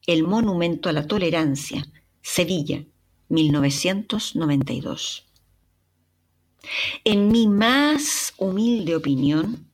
[0.06, 1.86] El Monumento a la Tolerancia,
[2.20, 2.84] Sevilla,
[3.28, 5.26] 1992.
[7.04, 9.66] En mi más humilde opinión,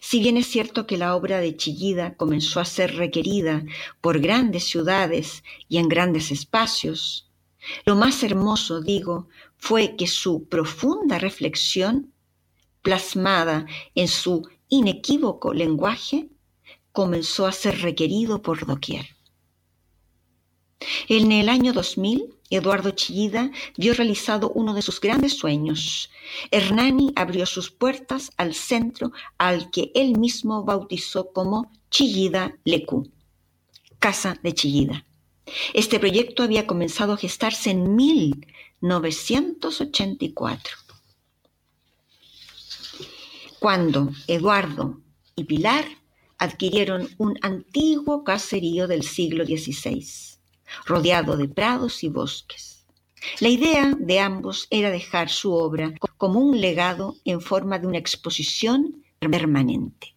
[0.00, 3.64] si bien es cierto que la obra de Chillida comenzó a ser requerida
[4.00, 7.30] por grandes ciudades y en grandes espacios,
[7.84, 12.11] lo más hermoso, digo, fue que su profunda reflexión,
[12.82, 16.28] plasmada en su inequívoco lenguaje,
[16.92, 19.06] comenzó a ser requerido por doquier.
[21.08, 26.10] En el año 2000, Eduardo Chillida vio realizado uno de sus grandes sueños.
[26.50, 33.10] Hernani abrió sus puertas al centro al que él mismo bautizó como Chillida Lecu,
[33.98, 35.06] Casa de Chillida.
[35.74, 40.76] Este proyecto había comenzado a gestarse en 1984,
[43.62, 45.00] cuando Eduardo
[45.36, 45.84] y Pilar
[46.36, 50.04] adquirieron un antiguo caserío del siglo XVI
[50.84, 52.84] rodeado de prados y bosques.
[53.38, 57.98] La idea de ambos era dejar su obra como un legado en forma de una
[57.98, 60.16] exposición permanente.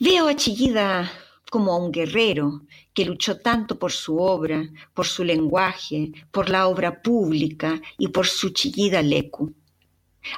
[0.00, 1.08] Veo a Chillida
[1.52, 6.66] como a un guerrero que luchó tanto por su obra, por su lenguaje, por la
[6.66, 9.54] obra pública y por su Chillida Lecu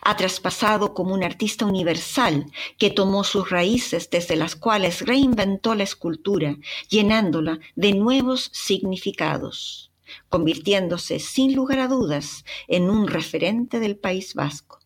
[0.03, 2.47] ha traspasado como un artista universal
[2.79, 6.57] que tomó sus raíces desde las cuales reinventó la escultura,
[6.89, 9.91] llenándola de nuevos significados,
[10.29, 14.81] convirtiéndose sin lugar a dudas en un referente del País Vasco.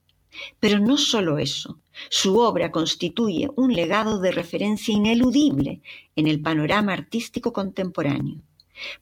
[0.61, 1.78] Pero no solo eso,
[2.09, 5.82] su obra constituye un legado de referencia ineludible
[6.16, 8.40] en el panorama artístico contemporáneo.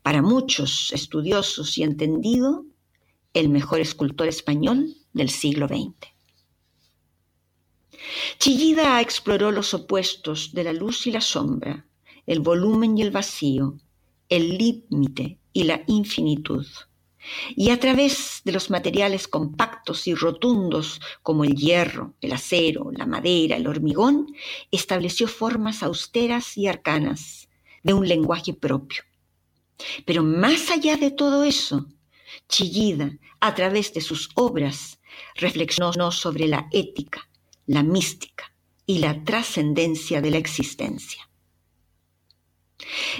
[0.02, 2.64] Para muchos estudiosos y entendido,
[3.32, 6.08] el mejor escultor español del siglo XX.
[8.38, 11.86] Chillida exploró los opuestos de la luz y la sombra,
[12.26, 13.76] el volumen y el vacío,
[14.28, 16.66] el límite y la infinitud.
[17.54, 23.06] Y a través de los materiales compactos y rotundos como el hierro, el acero, la
[23.06, 24.34] madera, el hormigón,
[24.70, 27.48] estableció formas austeras y arcanas
[27.82, 29.02] de un lenguaje propio.
[30.06, 31.86] Pero más allá de todo eso,
[32.48, 34.98] Chillida, a través de sus obras,
[35.34, 37.28] reflexionó sobre la ética,
[37.66, 38.52] la mística
[38.86, 41.30] y la trascendencia de la existencia.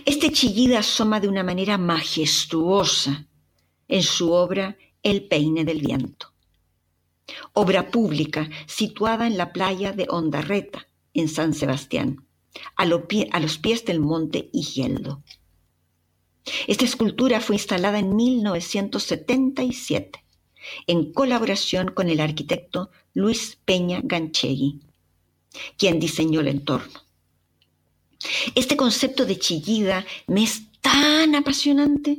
[0.05, 3.27] Este Chillida asoma de una manera majestuosa
[3.89, 6.33] en su obra El peine del viento,
[7.53, 12.27] obra pública situada en la playa de Ondarreta, en San Sebastián,
[12.77, 15.23] a, los pies del monte Higieldo.
[16.66, 20.24] Esta escultura fue instalada en 1977
[20.86, 24.80] en colaboración con el arquitecto Luis Peña Ganchegui,
[25.76, 27.01] quien diseñó el entorno.
[28.55, 32.18] Este concepto de chillida me es tan apasionante.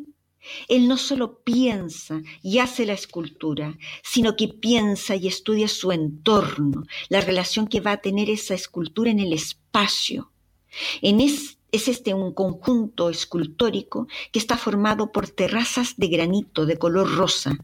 [0.68, 6.86] Él no solo piensa y hace la escultura, sino que piensa y estudia su entorno,
[7.10, 10.32] la relación que va a tener esa escultura en el espacio.
[11.02, 16.78] En es, es este un conjunto escultórico que está formado por terrazas de granito de
[16.78, 17.58] color rosa,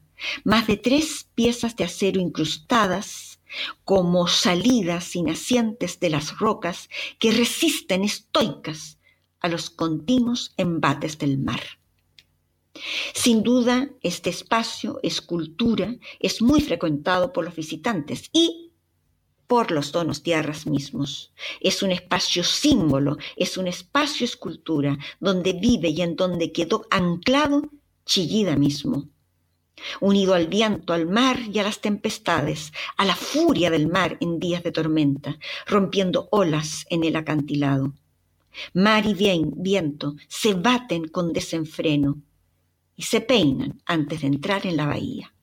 [0.44, 3.40] más de tres piezas de acero incrustadas
[3.86, 6.90] como salidas y nacientes de las rocas
[7.20, 8.98] que resisten estoicas
[9.40, 11.62] a los continuos embates del mar.
[13.14, 18.67] Sin duda, este espacio, escultura, es muy frecuentado por los visitantes y
[19.48, 21.34] por los donos tierras mismos.
[21.62, 27.64] Es un espacio símbolo, es un espacio escultura, donde vive y en donde quedó anclado
[28.06, 29.10] Chillida mismo,
[30.00, 34.40] unido al viento, al mar y a las tempestades, a la furia del mar en
[34.40, 37.94] días de tormenta, rompiendo olas en el acantilado.
[38.74, 42.22] Mar y bien, viento se baten con desenfreno
[42.96, 45.34] y se peinan antes de entrar en la bahía.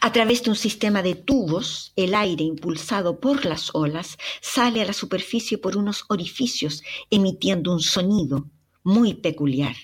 [0.00, 4.84] A través de un sistema de tubos, el aire impulsado por las olas sale a
[4.84, 8.48] la superficie por unos orificios, emitiendo un sonido
[8.84, 9.76] muy peculiar,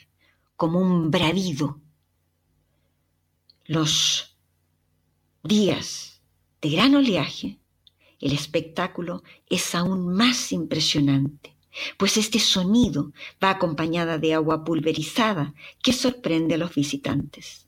[0.57, 1.81] como un bravido
[3.67, 4.37] los
[5.43, 6.21] días
[6.61, 7.59] de gran oleaje,
[8.21, 11.57] el espectáculo es aún más impresionante,
[11.97, 13.13] pues este sonido
[13.43, 17.67] va acompañada de agua pulverizada que sorprende a los visitantes.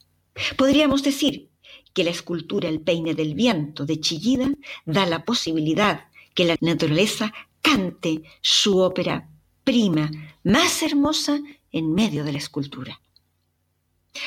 [0.57, 1.51] Podríamos decir
[1.95, 4.51] que la escultura El peine del viento de Chillida
[4.85, 7.33] da la posibilidad que la naturaleza
[7.63, 9.31] cante su ópera
[9.63, 10.11] prima
[10.43, 11.41] más hermosa
[11.73, 13.01] en medio de la escultura.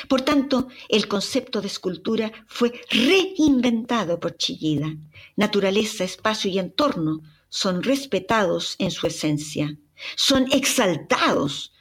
[0.08, 4.94] Por tanto, el concepto de escultura fue reinventado por Chillida.
[5.36, 9.78] Naturaleza, espacio y entorno son respetados en su esencia,
[10.16, 11.72] son exaltados,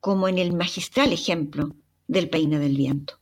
[0.00, 1.74] como en el magistral ejemplo
[2.06, 3.18] del peine del viento.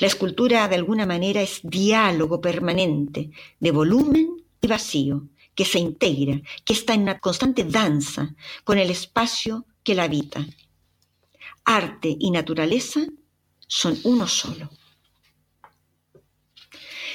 [0.00, 6.40] La escultura de alguna manera es diálogo permanente de volumen y vacío, que se integra,
[6.64, 10.46] que está en una constante danza con el espacio que la habita
[11.64, 13.06] arte y naturaleza
[13.66, 14.70] son uno solo.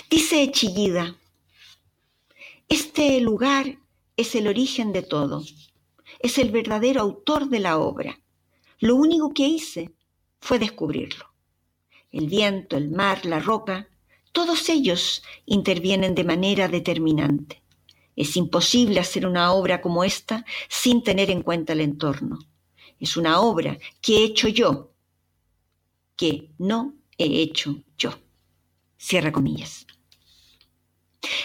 [0.10, 1.16] Dice Chillida,
[2.68, 3.78] este lugar
[4.18, 5.44] es el origen de todo,
[6.20, 8.20] es el verdadero autor de la obra.
[8.80, 9.92] Lo único que hice
[10.40, 11.29] fue descubrirlo.
[12.12, 13.88] El viento, el mar, la roca,
[14.32, 17.62] todos ellos intervienen de manera determinante.
[18.16, 22.40] Es imposible hacer una obra como esta sin tener en cuenta el entorno.
[23.00, 24.92] Es una obra que he hecho yo,
[26.16, 28.12] que no he hecho yo.
[28.98, 29.86] Cierra comillas.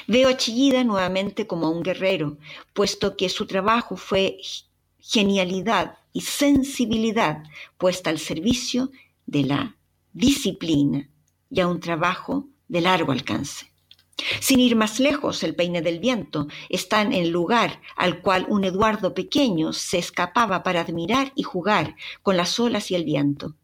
[0.07, 2.39] Veo a Chillida nuevamente como a un guerrero,
[2.73, 4.39] puesto que su trabajo fue
[4.99, 7.45] genialidad y sensibilidad
[7.77, 8.91] puesta al servicio
[9.27, 9.77] de la
[10.15, 11.11] disciplina
[11.51, 13.71] y a un trabajo de largo alcance.
[14.41, 18.65] Sin ir más lejos, el peine del viento está en el lugar al cual un
[18.65, 23.57] Eduardo pequeño se escapaba para admirar y jugar con las olas y el viento.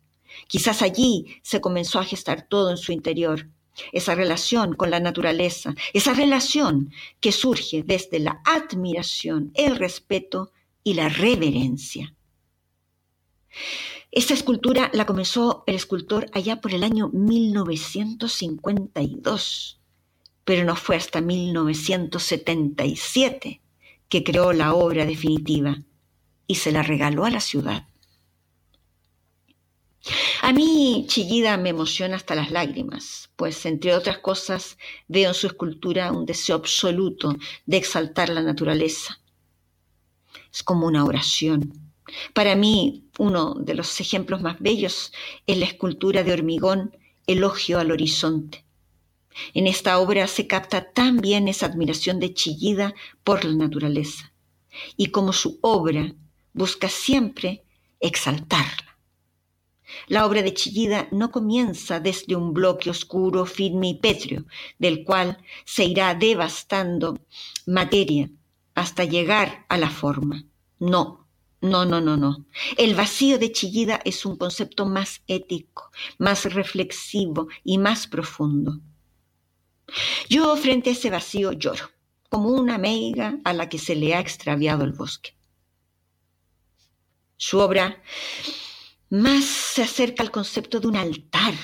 [0.48, 3.48] Quizás allí se comenzó a gestar todo en su interior,
[3.92, 10.50] esa relación con la naturaleza, esa relación que surge desde la admiración, el respeto
[10.82, 12.12] y la reverencia.
[14.12, 19.78] Esta escultura la comenzó el escultor allá por el año 1952,
[20.44, 23.60] pero no fue hasta 1977
[24.08, 25.80] que creó la obra definitiva
[26.48, 27.86] y se la regaló a la ciudad.
[30.42, 35.46] A mí Chillida me emociona hasta las lágrimas, pues entre otras cosas veo en su
[35.46, 37.36] escultura un deseo absoluto
[37.66, 39.20] de exaltar la naturaleza.
[40.52, 41.92] Es como una oración.
[42.34, 45.12] Para mí, uno de los ejemplos más bellos
[45.46, 46.96] es la escultura de hormigón
[47.26, 48.64] Elogio al Horizonte.
[49.52, 54.32] En esta obra se capta tan bien esa admiración de Chillida por la naturaleza
[54.96, 56.14] y como su obra
[56.54, 57.62] busca siempre
[58.00, 58.96] exaltarla.
[60.06, 64.46] La obra de Chillida no comienza desde un bloque oscuro, firme y pétreo,
[64.78, 67.18] del cual se irá devastando
[67.66, 68.30] materia
[68.74, 70.44] hasta llegar a la forma.
[70.78, 71.19] No,
[71.60, 72.46] no, no, no, no.
[72.76, 78.80] El vacío de Chillida es un concepto más ético, más reflexivo y más profundo.
[80.28, 81.90] Yo frente a ese vacío lloro,
[82.28, 85.36] como una meiga a la que se le ha extraviado el bosque.
[87.36, 88.02] Su obra
[89.10, 91.54] más se acerca al concepto de un altar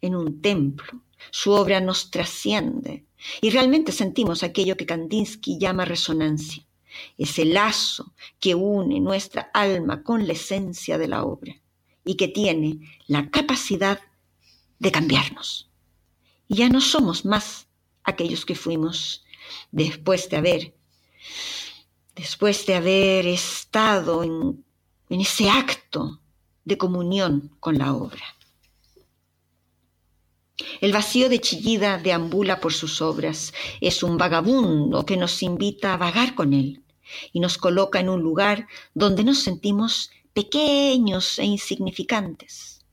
[0.00, 1.02] en un templo.
[1.30, 3.06] Su obra nos trasciende
[3.40, 6.66] y realmente sentimos aquello que Kandinsky llama resonancia,
[7.18, 11.54] ese lazo que une nuestra alma con la esencia de la obra
[12.04, 14.00] y que tiene la capacidad
[14.78, 15.70] de cambiarnos.
[16.48, 17.68] Y ya no somos más
[18.02, 19.24] aquellos que fuimos
[19.70, 20.74] después de haber
[22.14, 24.64] después de haber estado en,
[25.08, 26.20] en ese acto
[26.64, 28.24] de comunión con la obra.
[30.80, 35.96] El vacío de Chillida deambula por sus obras, es un vagabundo que nos invita a
[35.96, 36.83] vagar con él
[37.32, 42.84] y nos coloca en un lugar donde nos sentimos pequeños e insignificantes.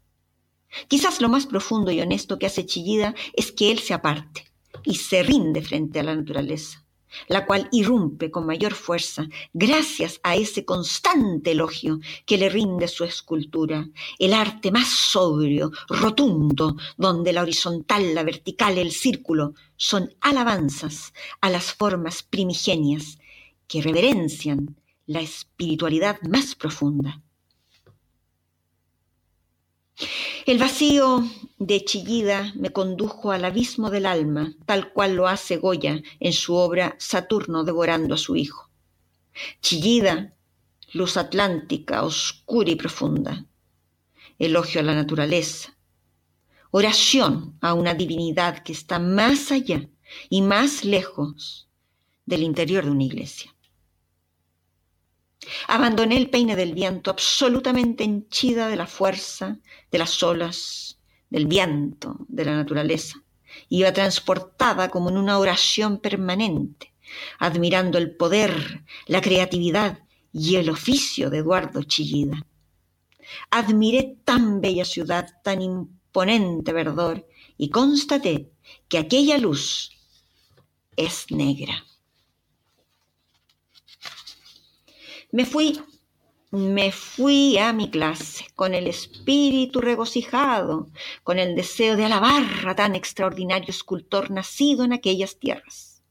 [0.88, 4.46] Quizás lo más profundo y honesto que hace Chillida es que él se aparte
[4.84, 6.82] y se rinde frente a la naturaleza
[7.28, 13.04] la cual irrumpe con mayor fuerza gracias a ese constante elogio que le rinde su
[13.04, 13.88] escultura,
[14.20, 21.50] el arte más sobrio, rotundo, donde la horizontal, la vertical, el círculo son alabanzas a
[21.50, 23.18] las formas primigenias
[23.72, 27.22] que reverencian la espiritualidad más profunda.
[30.46, 31.24] El vacío
[31.58, 36.56] de Chillida me condujo al abismo del alma, tal cual lo hace Goya en su
[36.56, 38.70] obra Saturno devorando a su hijo.
[39.62, 40.36] Chillida,
[40.92, 43.46] luz atlántica, oscura y profunda.
[44.38, 45.78] Elogio a la naturaleza.
[46.72, 49.88] Oración a una divinidad que está más allá
[50.30, 51.70] y más lejos
[52.26, 53.51] del interior de una iglesia.
[55.68, 59.58] Abandoné el peine del viento absolutamente henchida de la fuerza
[59.92, 63.24] de las olas, del viento, de la naturaleza.
[63.70, 66.94] Iba transportada como en una oración permanente,
[67.40, 70.00] admirando el poder, la creatividad
[70.32, 72.46] y el oficio de Eduardo Chillida.
[73.50, 77.28] Admiré tan bella ciudad, tan imponente verdor,
[77.58, 78.52] y constaté
[78.88, 79.92] que aquella luz
[80.96, 81.86] es negra.
[85.34, 85.80] Me fui,
[86.52, 90.90] me fui a mi clase con el espíritu regocijado,
[91.24, 96.04] con el deseo de alabar a tan extraordinario escultor nacido en aquellas tierras.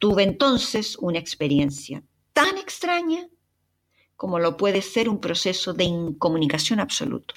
[0.00, 2.02] Tuve entonces una experiencia
[2.32, 3.28] tan extraña
[4.16, 7.34] como lo puede ser un proceso de incomunicación absoluto.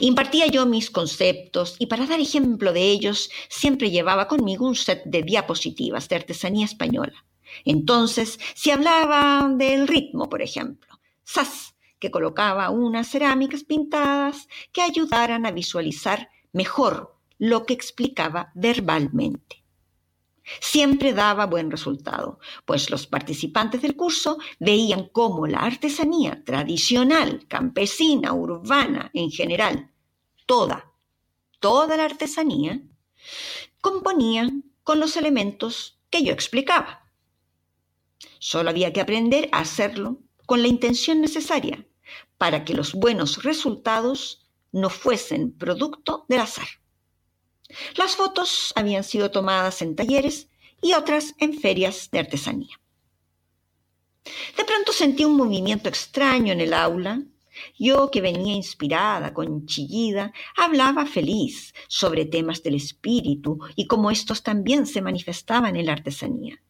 [0.00, 5.04] Impartía yo mis conceptos y para dar ejemplo de ellos siempre llevaba conmigo un set
[5.04, 7.24] de diapositivas de artesanía española.
[7.64, 11.74] Entonces, si hablaba del ritmo, por ejemplo, ¡zas!
[11.98, 19.64] que colocaba unas cerámicas pintadas que ayudaran a visualizar mejor lo que explicaba verbalmente.
[20.60, 28.32] Siempre daba buen resultado, pues los participantes del curso veían cómo la artesanía tradicional, campesina,
[28.32, 29.90] urbana, en general,
[30.46, 30.90] toda,
[31.60, 32.80] toda la artesanía,
[33.80, 34.50] componía
[34.82, 37.07] con los elementos que yo explicaba.
[38.38, 41.86] Solo había que aprender a hacerlo con la intención necesaria
[42.38, 46.68] para que los buenos resultados no fuesen producto del azar.
[47.96, 50.48] Las fotos habían sido tomadas en talleres
[50.80, 52.80] y otras en ferias de artesanía.
[54.56, 57.22] De pronto sentí un movimiento extraño en el aula.
[57.78, 64.86] Yo, que venía inspirada, conchillida, hablaba feliz sobre temas del espíritu y cómo estos también
[64.86, 66.62] se manifestaban en la artesanía.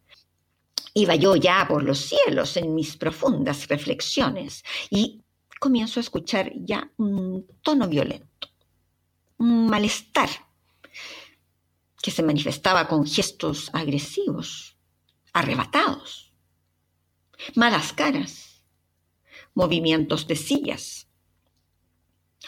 [0.98, 5.22] Iba yo ya por los cielos en mis profundas reflexiones y
[5.60, 8.48] comienzo a escuchar ya un tono violento,
[9.36, 10.28] un malestar
[12.02, 14.76] que se manifestaba con gestos agresivos,
[15.32, 16.32] arrebatados,
[17.54, 18.64] malas caras,
[19.54, 21.06] movimientos de sillas,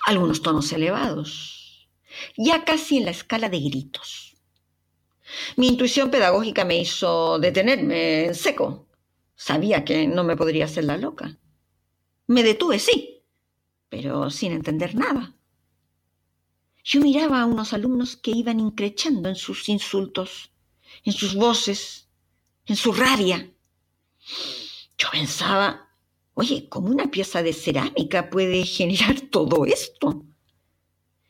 [0.07, 1.89] algunos tonos elevados,
[2.37, 4.30] ya casi en la escala de gritos.
[5.57, 8.87] Mi intuición pedagógica me hizo detenerme en seco.
[9.35, 11.39] Sabía que no me podría hacer la loca.
[12.26, 13.24] Me detuve, sí,
[13.89, 15.35] pero sin entender nada.
[16.85, 20.53] Yo miraba a unos alumnos que iban increchando en sus insultos,
[21.05, 22.09] en sus voces,
[22.66, 23.53] en su rabia.
[24.97, 25.89] Yo pensaba,
[26.35, 30.24] oye, ¿cómo una pieza de cerámica puede generar todo esto?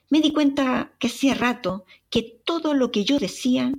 [0.08, 3.72] Me di cuenta que hacía rato que todo lo que yo decía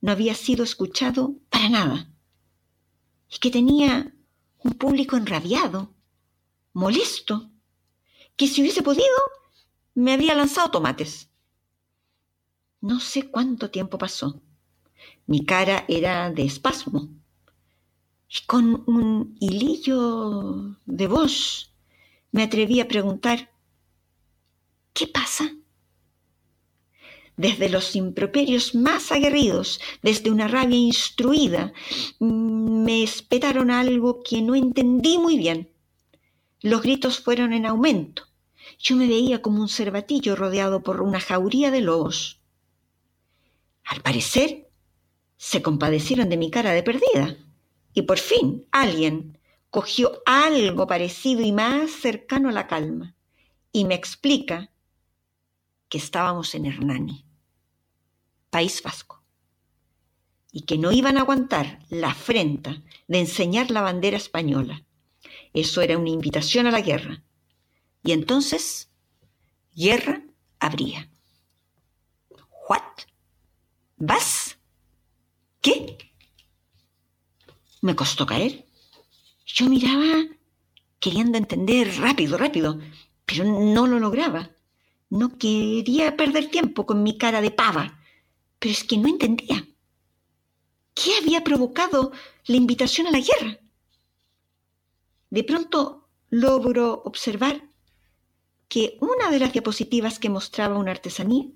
[0.00, 2.10] no había sido escuchado para nada
[3.30, 4.14] y que tenía
[4.58, 5.94] un público enrabiado,
[6.72, 7.50] molesto,
[8.36, 9.16] que si hubiese podido
[9.94, 11.28] me habría lanzado tomates.
[12.80, 14.40] No sé cuánto tiempo pasó.
[15.26, 17.08] Mi cara era de espasmo
[18.28, 21.72] y con un hilillo de voz
[22.32, 23.50] me atreví a preguntar,
[24.92, 25.52] ¿qué pasa?
[27.40, 31.72] Desde los improperios más aguerridos, desde una rabia instruida,
[32.18, 35.70] me esperaron algo que no entendí muy bien.
[36.60, 38.24] Los gritos fueron en aumento.
[38.78, 42.42] Yo me veía como un cervatillo rodeado por una jauría de lobos.
[43.84, 44.68] Al parecer,
[45.38, 47.38] se compadecieron de mi cara de perdida,
[47.94, 49.38] y por fin alguien
[49.70, 53.16] cogió algo parecido y más cercano a la calma,
[53.72, 54.70] y me explica
[55.88, 57.29] que estábamos en Hernani.
[58.50, 59.22] País Vasco,
[60.52, 64.84] y que no iban a aguantar la afrenta de enseñar la bandera española.
[65.54, 67.22] Eso era una invitación a la guerra.
[68.02, 68.90] Y entonces,
[69.74, 70.22] guerra
[70.58, 71.08] habría.
[72.68, 72.82] ¿What?
[73.96, 74.58] ¿Vas?
[75.60, 75.96] ¿Qué?
[77.82, 78.66] Me costó caer.
[79.46, 80.24] Yo miraba
[80.98, 82.78] queriendo entender rápido, rápido,
[83.26, 84.50] pero no lo lograba.
[85.08, 87.99] No quería perder tiempo con mi cara de pava
[88.60, 89.66] pero es que no entendía.
[90.94, 92.12] ¿Qué había provocado
[92.46, 93.58] la invitación a la guerra?
[95.30, 97.62] De pronto logro observar
[98.68, 101.46] que una de las diapositivas que mostraba una artesanía,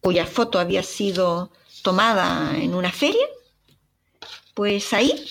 [0.00, 1.52] cuya foto había sido
[1.82, 3.26] tomada en una feria,
[4.54, 5.24] pues ahí,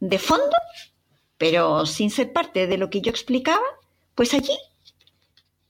[0.00, 0.56] de fondo,
[1.36, 3.66] pero sin ser parte de lo que yo explicaba,
[4.14, 4.56] pues allí,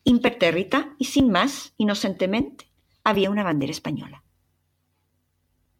[0.04, 2.70] impertérrita y sin más, inocentemente,
[3.02, 4.22] había una bandera española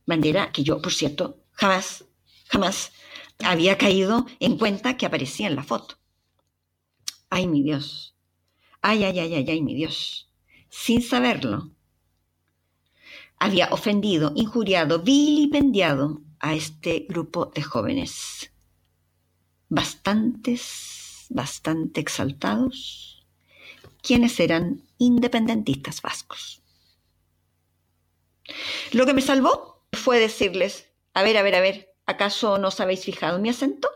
[0.07, 2.05] bandera que yo, por cierto, jamás,
[2.49, 2.93] jamás
[3.41, 5.97] había caído en cuenta que aparecía en la foto.
[7.29, 8.15] Ay, mi Dios.
[8.81, 10.31] Ay, ay, ay, ay, ay, mi Dios.
[10.71, 11.71] Sin saberlo,
[13.39, 18.53] había ofendido, injuriado, vilipendiado a este grupo de jóvenes.
[19.69, 23.27] Bastantes, bastante exaltados,
[24.01, 26.63] quienes eran independentistas vascos.
[28.93, 32.81] Lo que me salvó fue decirles, a ver, a ver, a ver, ¿acaso no os
[32.81, 33.89] habéis fijado mi acento?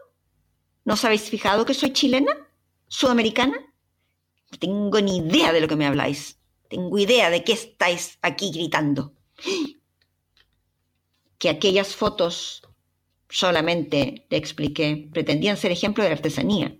[0.84, 2.48] ¿No os habéis fijado que soy chilena?
[2.88, 3.58] ¿Sudamericana?
[4.50, 6.38] No tengo ni idea de lo que me habláis.
[6.68, 9.14] Tengo idea de qué estáis aquí gritando.
[11.38, 12.62] Que aquellas fotos
[13.28, 16.76] solamente, le expliqué, pretendían ser ejemplo de artesanía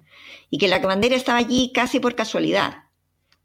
[0.51, 2.85] y que la bandera estaba allí casi por casualidad.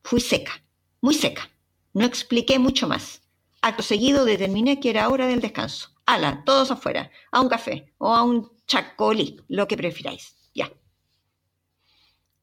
[0.04, 0.64] Fui seca,
[1.02, 1.50] muy seca.
[1.94, 3.22] No expliqué mucho más.
[3.66, 5.90] Acto seguido determiné que era hora del descanso.
[6.06, 10.36] Ala, todos afuera, a un café o a un chacolí, lo que prefiráis.
[10.54, 10.72] Ya.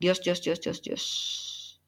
[0.01, 1.81] Dios, Dios, Dios, Dios, Dios.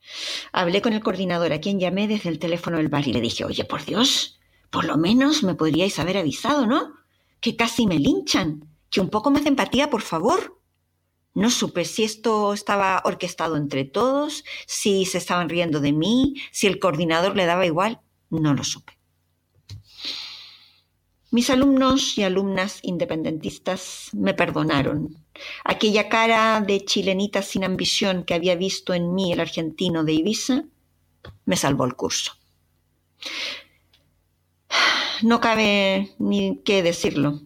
[0.52, 3.44] Hablé con el coordinador a quien llamé desde el teléfono del bar y le dije,
[3.44, 4.38] oye, por Dios,
[4.70, 6.94] por lo menos me podríais haber avisado, ¿no?
[7.40, 8.72] Que casi me linchan.
[8.88, 10.60] Que un poco más de empatía, por favor.
[11.34, 16.68] No supe si esto estaba orquestado entre todos, si se estaban riendo de mí, si
[16.68, 18.00] el coordinador le daba igual.
[18.30, 18.96] No lo supe.
[21.34, 25.18] Mis alumnos y alumnas independentistas me perdonaron.
[25.64, 30.62] Aquella cara de chilenita sin ambición que había visto en mí el argentino de Ibiza
[31.44, 32.34] me salvó el curso.
[35.22, 37.40] No cabe ni qué decirlo,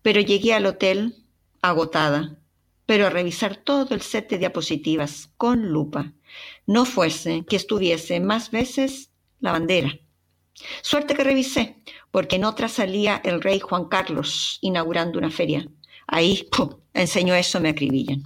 [0.00, 1.16] pero llegué al hotel
[1.60, 2.38] agotada,
[2.86, 6.12] pero a revisar todo el set de diapositivas con lupa.
[6.68, 9.10] No fuese que estuviese más veces
[9.40, 9.98] la bandera.
[10.82, 11.76] Suerte que revisé,
[12.10, 15.68] porque en otra salía el rey Juan Carlos inaugurando una feria.
[16.06, 18.22] Ahí, ¡pum!, enseñó eso, me acribillan.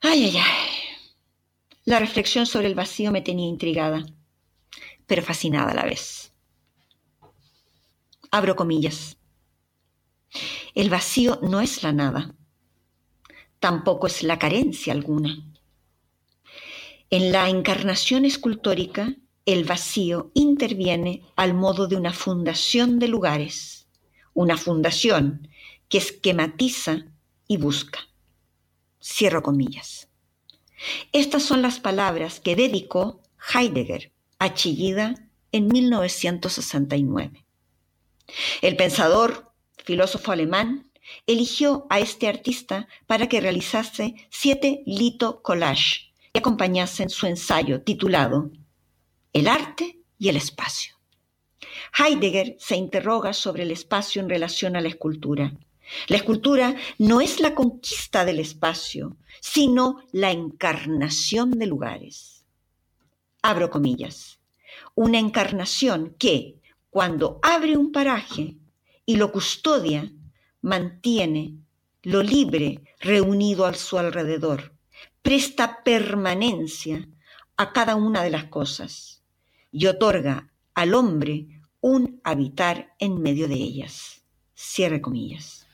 [0.00, 0.70] Ay, ay, ay.
[1.84, 4.04] La reflexión sobre el vacío me tenía intrigada,
[5.06, 6.32] pero fascinada a la vez.
[8.30, 9.18] Abro comillas.
[10.74, 12.34] El vacío no es la nada,
[13.60, 15.36] tampoco es la carencia alguna.
[17.10, 19.14] En la encarnación escultórica,
[19.46, 23.86] el vacío interviene al modo de una fundación de lugares,
[24.32, 25.48] una fundación
[25.88, 27.06] que esquematiza
[27.46, 28.00] y busca.
[29.02, 30.08] Cierro comillas.
[31.12, 33.22] Estas son las palabras que dedicó
[33.54, 35.14] Heidegger a Chillida
[35.52, 37.44] en 1969.
[38.62, 40.90] El pensador, filósofo alemán,
[41.26, 48.50] eligió a este artista para que realizase siete lito collage y acompañasen su ensayo titulado
[49.34, 50.94] el arte y el espacio.
[51.98, 55.52] Heidegger se interroga sobre el espacio en relación a la escultura.
[56.06, 62.44] La escultura no es la conquista del espacio, sino la encarnación de lugares.
[63.42, 64.38] Abro comillas.
[64.94, 66.60] Una encarnación que,
[66.90, 68.56] cuando abre un paraje
[69.04, 70.12] y lo custodia,
[70.62, 71.56] mantiene
[72.04, 74.74] lo libre reunido a su alrededor,
[75.22, 77.08] presta permanencia
[77.56, 79.13] a cada una de las cosas
[79.74, 81.48] y otorga al hombre
[81.80, 84.22] un habitar en medio de ellas.
[84.54, 85.66] Cierre comillas.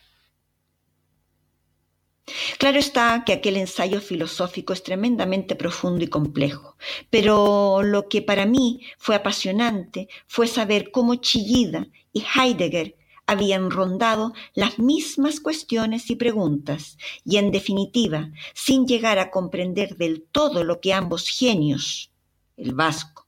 [2.59, 6.77] Claro está que aquel ensayo filosófico es tremendamente profundo y complejo,
[7.11, 12.97] pero lo que para mí fue apasionante fue saber cómo Chillida y Heidegger
[13.27, 20.23] habían rondado las mismas cuestiones y preguntas, y en definitiva, sin llegar a comprender del
[20.23, 22.11] todo lo que ambos genios,
[22.57, 23.20] el vasco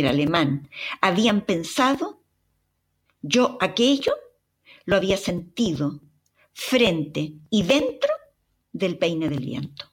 [0.00, 0.68] el alemán
[1.00, 2.22] habían pensado,
[3.22, 4.14] yo aquello
[4.84, 6.00] lo había sentido
[6.52, 8.10] frente y dentro
[8.72, 9.92] del peine del viento.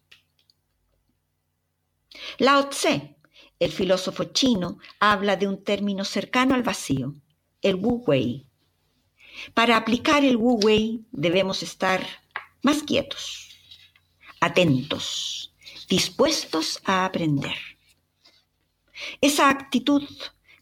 [2.39, 3.15] Lao Tse,
[3.59, 7.13] el filósofo chino, habla de un término cercano al vacío,
[7.61, 8.47] el Wu Wei.
[9.53, 12.05] Para aplicar el Wu Wei debemos estar
[12.61, 13.49] más quietos,
[14.39, 15.53] atentos,
[15.87, 17.74] dispuestos a aprender.
[19.21, 20.03] Esa actitud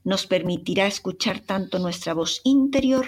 [0.03, 3.07] nos permitirá escuchar tanto nuestra voz interior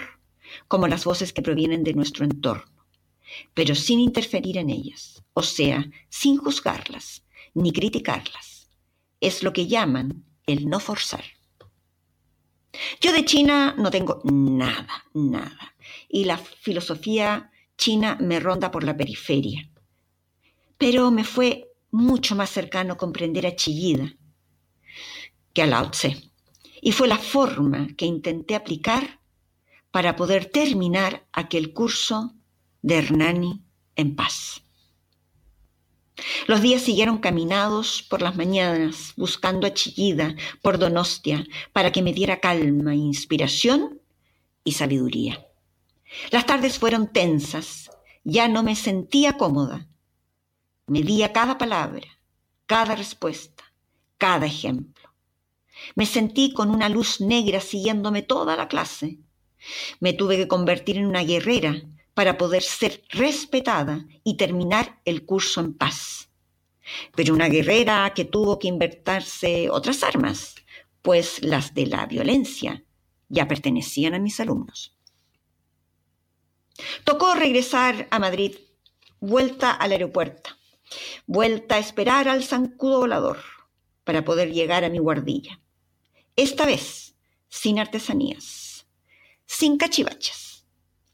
[0.67, 2.85] como las voces que provienen de nuestro entorno,
[3.53, 7.23] pero sin interferir en ellas, o sea, sin juzgarlas
[7.53, 8.69] ni criticarlas.
[9.19, 11.23] Es lo que llaman el no forzar.
[12.99, 15.75] Yo de China no tengo nada, nada,
[16.09, 19.69] y la filosofía china me ronda por la periferia.
[20.77, 24.13] Pero me fue mucho más cercano comprender a Chillida,
[25.55, 25.91] que a.
[26.81, 29.19] Y fue la forma que intenté aplicar
[29.89, 32.35] para poder terminar aquel curso
[32.81, 33.63] de Hernani
[33.95, 34.61] en paz.
[36.47, 42.13] Los días siguieron caminados por las mañanas, buscando a Chillida por Donostia para que me
[42.13, 44.01] diera calma, inspiración
[44.63, 45.47] y sabiduría.
[46.31, 47.89] Las tardes fueron tensas,
[48.23, 49.87] ya no me sentía cómoda.
[50.87, 52.07] Medía cada palabra,
[52.65, 53.63] cada respuesta,
[54.17, 55.04] cada ejemplo.
[55.93, 59.19] Me sentí con una luz negra siguiéndome toda la clase.
[59.99, 61.81] Me tuve que convertir en una guerrera
[62.13, 66.29] para poder ser respetada y terminar el curso en paz.
[67.15, 70.55] Pero una guerrera que tuvo que invertirse otras armas,
[71.01, 72.83] pues las de la violencia
[73.29, 74.95] ya pertenecían a mis alumnos.
[77.03, 78.55] Tocó regresar a Madrid,
[79.19, 80.51] vuelta al aeropuerto,
[81.25, 83.39] vuelta a esperar al zancudo volador
[84.03, 85.59] para poder llegar a mi guardilla.
[86.37, 87.15] Esta vez
[87.47, 88.85] sin artesanías,
[89.45, 90.65] sin cachivachas,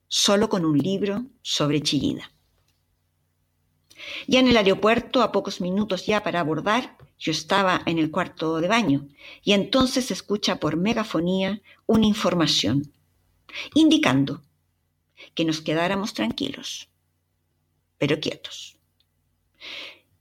[0.08, 2.32] solo con un libro sobre Chillida.
[4.28, 8.60] Ya en el aeropuerto, a pocos minutos ya para abordar, yo estaba en el cuarto
[8.60, 9.10] de baño
[9.44, 12.92] y entonces se escucha por megafonía una información
[13.76, 14.42] indicando
[15.36, 16.90] que nos quedáramos tranquilos,
[18.00, 18.80] pero quietos,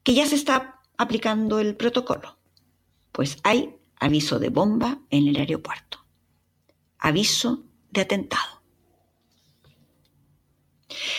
[0.02, 2.36] que ya se está aplicando el protocolo,
[3.12, 6.04] pues hay aviso de bomba en el aeropuerto,
[6.98, 8.62] aviso de atentado.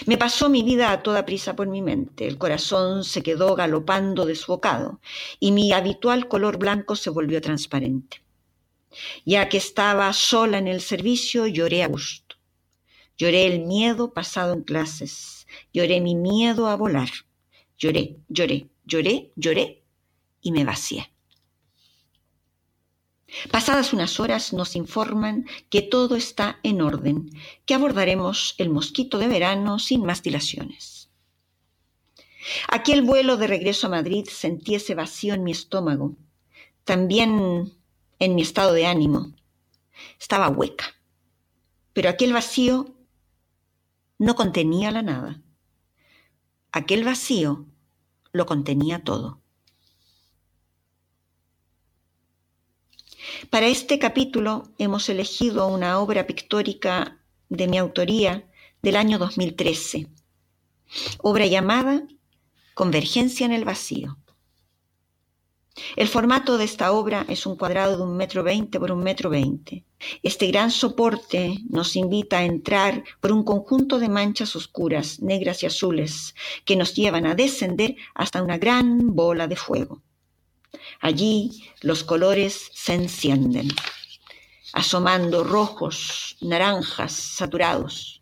[0.06, 4.26] Me pasó mi vida a toda prisa por mi mente, el corazón se quedó galopando
[4.26, 5.00] desbocado
[5.40, 8.24] y mi habitual color blanco se volvió transparente.
[9.26, 12.36] Ya que estaba sola en el servicio, lloré a gusto.
[13.18, 17.10] Lloré el miedo pasado en clases, lloré mi miedo a volar.
[17.78, 19.84] Lloré, lloré, lloré, lloré
[20.42, 21.12] y me vacié.
[23.50, 27.30] Pasadas unas horas nos informan que todo está en orden,
[27.66, 31.10] que abordaremos el mosquito de verano sin más dilaciones.
[32.68, 36.16] Aquel vuelo de regreso a Madrid sentí ese vacío en mi estómago,
[36.84, 37.72] también
[38.20, 39.34] en mi estado de ánimo.
[40.20, 40.96] Estaba hueca,
[41.94, 42.96] pero aquel vacío
[44.18, 45.42] no contenía la nada.
[46.72, 47.66] Aquel vacío
[48.32, 49.41] lo contenía todo.
[53.50, 57.20] Para este capítulo hemos elegido una obra pictórica
[57.50, 58.48] de mi autoría
[58.84, 60.08] del año 2013,
[61.18, 62.04] obra llamada
[62.76, 64.18] Convergencia en el Vacío.
[65.96, 69.30] El formato de esta obra es un cuadrado de un metro veinte por un metro
[69.30, 69.86] veinte.
[70.22, 75.66] Este gran soporte nos invita a entrar por un conjunto de manchas oscuras, negras y
[75.66, 80.04] azules, que nos llevan a descender hasta una gran bola de fuego.
[81.02, 83.70] Allí los colores se encienden,
[84.72, 88.22] asomando rojos, naranjas, saturados.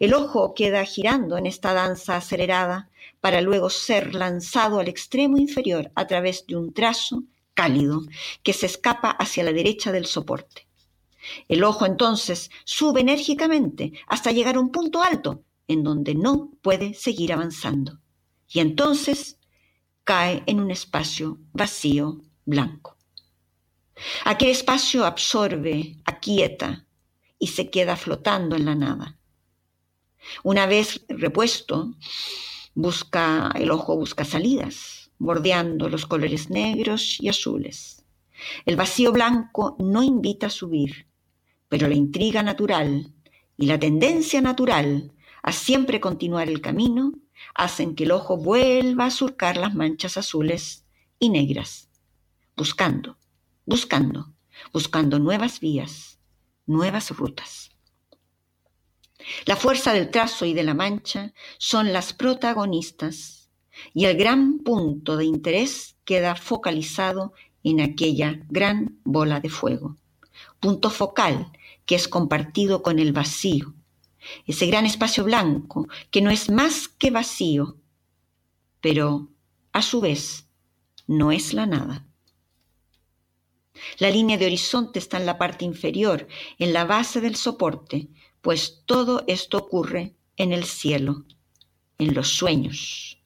[0.00, 5.92] El ojo queda girando en esta danza acelerada para luego ser lanzado al extremo inferior
[5.94, 7.22] a través de un trazo
[7.54, 8.02] cálido
[8.42, 10.66] que se escapa hacia la derecha del soporte.
[11.48, 16.94] El ojo entonces sube enérgicamente hasta llegar a un punto alto en donde no puede
[16.94, 18.00] seguir avanzando.
[18.48, 19.38] Y entonces
[20.06, 22.96] cae en un espacio vacío, blanco.
[24.24, 26.86] Aquel espacio absorbe, aquieta
[27.40, 29.18] y se queda flotando en la nada.
[30.44, 31.96] Una vez repuesto,
[32.74, 38.04] busca el ojo busca salidas, bordeando los colores negros y azules.
[38.64, 41.08] El vacío blanco no invita a subir,
[41.68, 43.12] pero la intriga natural
[43.56, 47.12] y la tendencia natural a siempre continuar el camino
[47.54, 50.84] hacen que el ojo vuelva a surcar las manchas azules
[51.18, 51.88] y negras,
[52.56, 53.18] buscando,
[53.64, 54.32] buscando,
[54.72, 56.18] buscando nuevas vías,
[56.66, 57.70] nuevas rutas.
[59.44, 63.50] La fuerza del trazo y de la mancha son las protagonistas
[63.92, 67.32] y el gran punto de interés queda focalizado
[67.62, 69.96] en aquella gran bola de fuego,
[70.60, 71.50] punto focal
[71.84, 73.74] que es compartido con el vacío,
[74.46, 77.76] ese gran espacio blanco que no es más que vacío,
[78.80, 79.28] pero
[79.72, 80.48] a su vez
[81.06, 82.06] no es la nada.
[83.98, 86.26] La línea de horizonte está en la parte inferior,
[86.58, 88.08] en la base del soporte,
[88.40, 91.24] pues todo esto ocurre en el cielo,
[91.98, 93.18] en los sueños,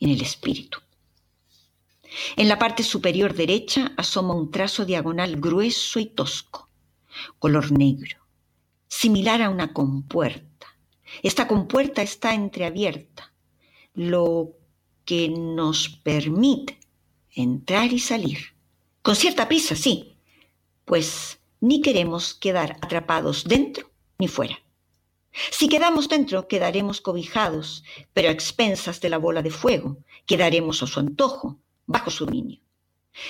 [0.00, 0.80] en el espíritu.
[2.36, 6.68] En la parte superior derecha asoma un trazo diagonal grueso y tosco,
[7.38, 8.25] color negro
[8.88, 10.66] similar a una compuerta.
[11.22, 13.32] Esta compuerta está entreabierta,
[13.94, 14.52] lo
[15.04, 16.78] que nos permite
[17.32, 18.38] entrar y salir.
[19.02, 20.16] Con cierta prisa, sí,
[20.84, 24.58] pues ni queremos quedar atrapados dentro ni fuera.
[25.50, 27.84] Si quedamos dentro, quedaremos cobijados,
[28.14, 32.60] pero a expensas de la bola de fuego, quedaremos a su antojo, bajo su dominio.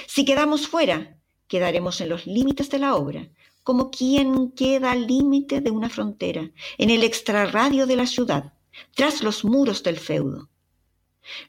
[0.07, 1.17] Si quedamos fuera,
[1.49, 3.29] quedaremos en los límites de la obra,
[3.67, 8.53] como quien queda al límite de una frontera, en el extrarradio de la ciudad,
[8.95, 10.49] tras los muros del feudo.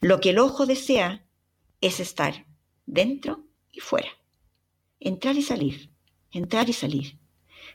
[0.01, 1.27] Lo que el ojo desea
[1.79, 2.47] es estar
[2.87, 4.09] dentro y fuera,
[4.99, 5.91] entrar y salir,
[6.31, 7.19] entrar y salir.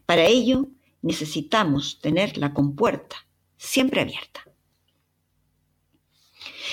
[0.06, 0.66] Para ello
[1.02, 3.24] necesitamos tener la compuerta
[3.56, 4.40] siempre abierta.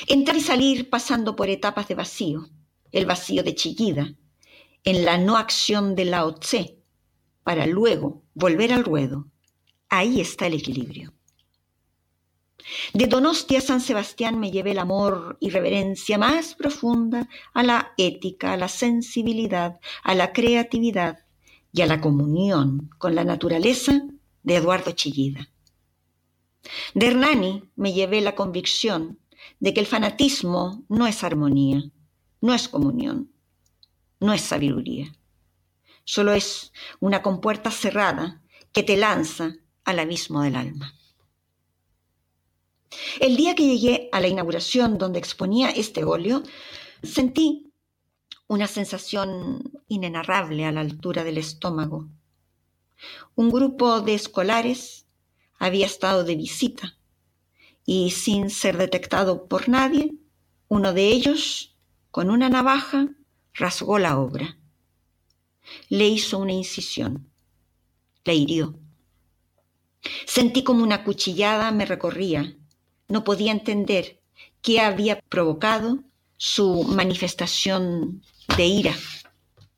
[0.08, 2.50] Entrar y salir pasando por etapas de vacío,
[2.92, 4.16] el vacío de Chillida,
[4.84, 6.79] en la no acción de Lao Tse,
[7.50, 9.26] para luego volver al ruedo.
[9.90, 11.16] Ahí está el equilibrio.
[12.94, 17.94] De Donostia a San Sebastián me llevé el amor y reverencia más profunda a la
[17.98, 21.26] ética, a la sensibilidad, a la creatividad
[21.74, 24.00] y a la comunión con la naturaleza
[24.44, 25.50] de Eduardo Chillida.
[26.94, 29.18] De Hernani me llevé la convicción
[29.60, 31.82] de que el fanatismo no es armonía,
[32.42, 33.32] no es comunión,
[34.20, 35.16] no es sabiduría.
[36.12, 38.42] Solo es una compuerta cerrada
[38.72, 40.96] que te lanza al abismo del alma.
[43.20, 46.42] El día que llegué a la inauguración donde exponía este óleo,
[47.04, 47.72] sentí
[48.48, 52.10] una sensación inenarrable a la altura del estómago.
[53.36, 55.06] Un grupo de escolares
[55.60, 56.98] había estado de visita
[57.86, 60.16] y sin ser detectado por nadie,
[60.70, 61.78] uno de ellos,
[62.10, 63.10] con una navaja,
[63.54, 64.59] rasgó la obra.
[65.90, 67.30] Le hizo una incisión,
[68.24, 68.80] le hirió.
[70.26, 72.56] Sentí como una cuchillada me recorría.
[73.08, 74.22] No podía entender
[74.62, 76.00] qué había provocado
[76.38, 78.22] su manifestación
[78.56, 78.96] de ira.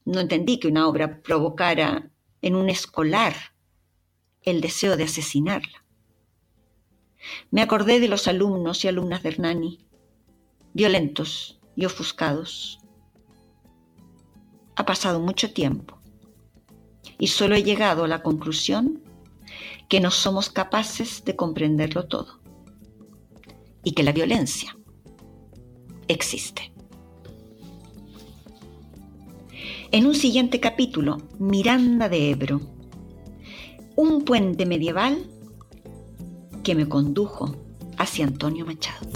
[0.06, 2.12] No entendí que una obra provocara
[2.42, 3.36] en un escolar
[4.44, 5.86] el deseo de asesinarla.
[7.52, 9.80] Me acordé de los alumnos y alumnas de Hernani,
[10.74, 12.81] violentos y ofuscados.
[14.82, 16.00] Ha pasado mucho tiempo
[17.20, 19.04] y solo he llegado a la conclusión
[19.88, 22.40] que no somos capaces de comprenderlo todo
[23.84, 24.76] y que la violencia
[26.08, 26.74] existe.
[29.92, 32.62] En un siguiente capítulo, Miranda de Ebro,
[33.96, 35.30] un puente medieval
[36.64, 37.56] que me condujo
[38.00, 39.08] hacia Antonio Machado.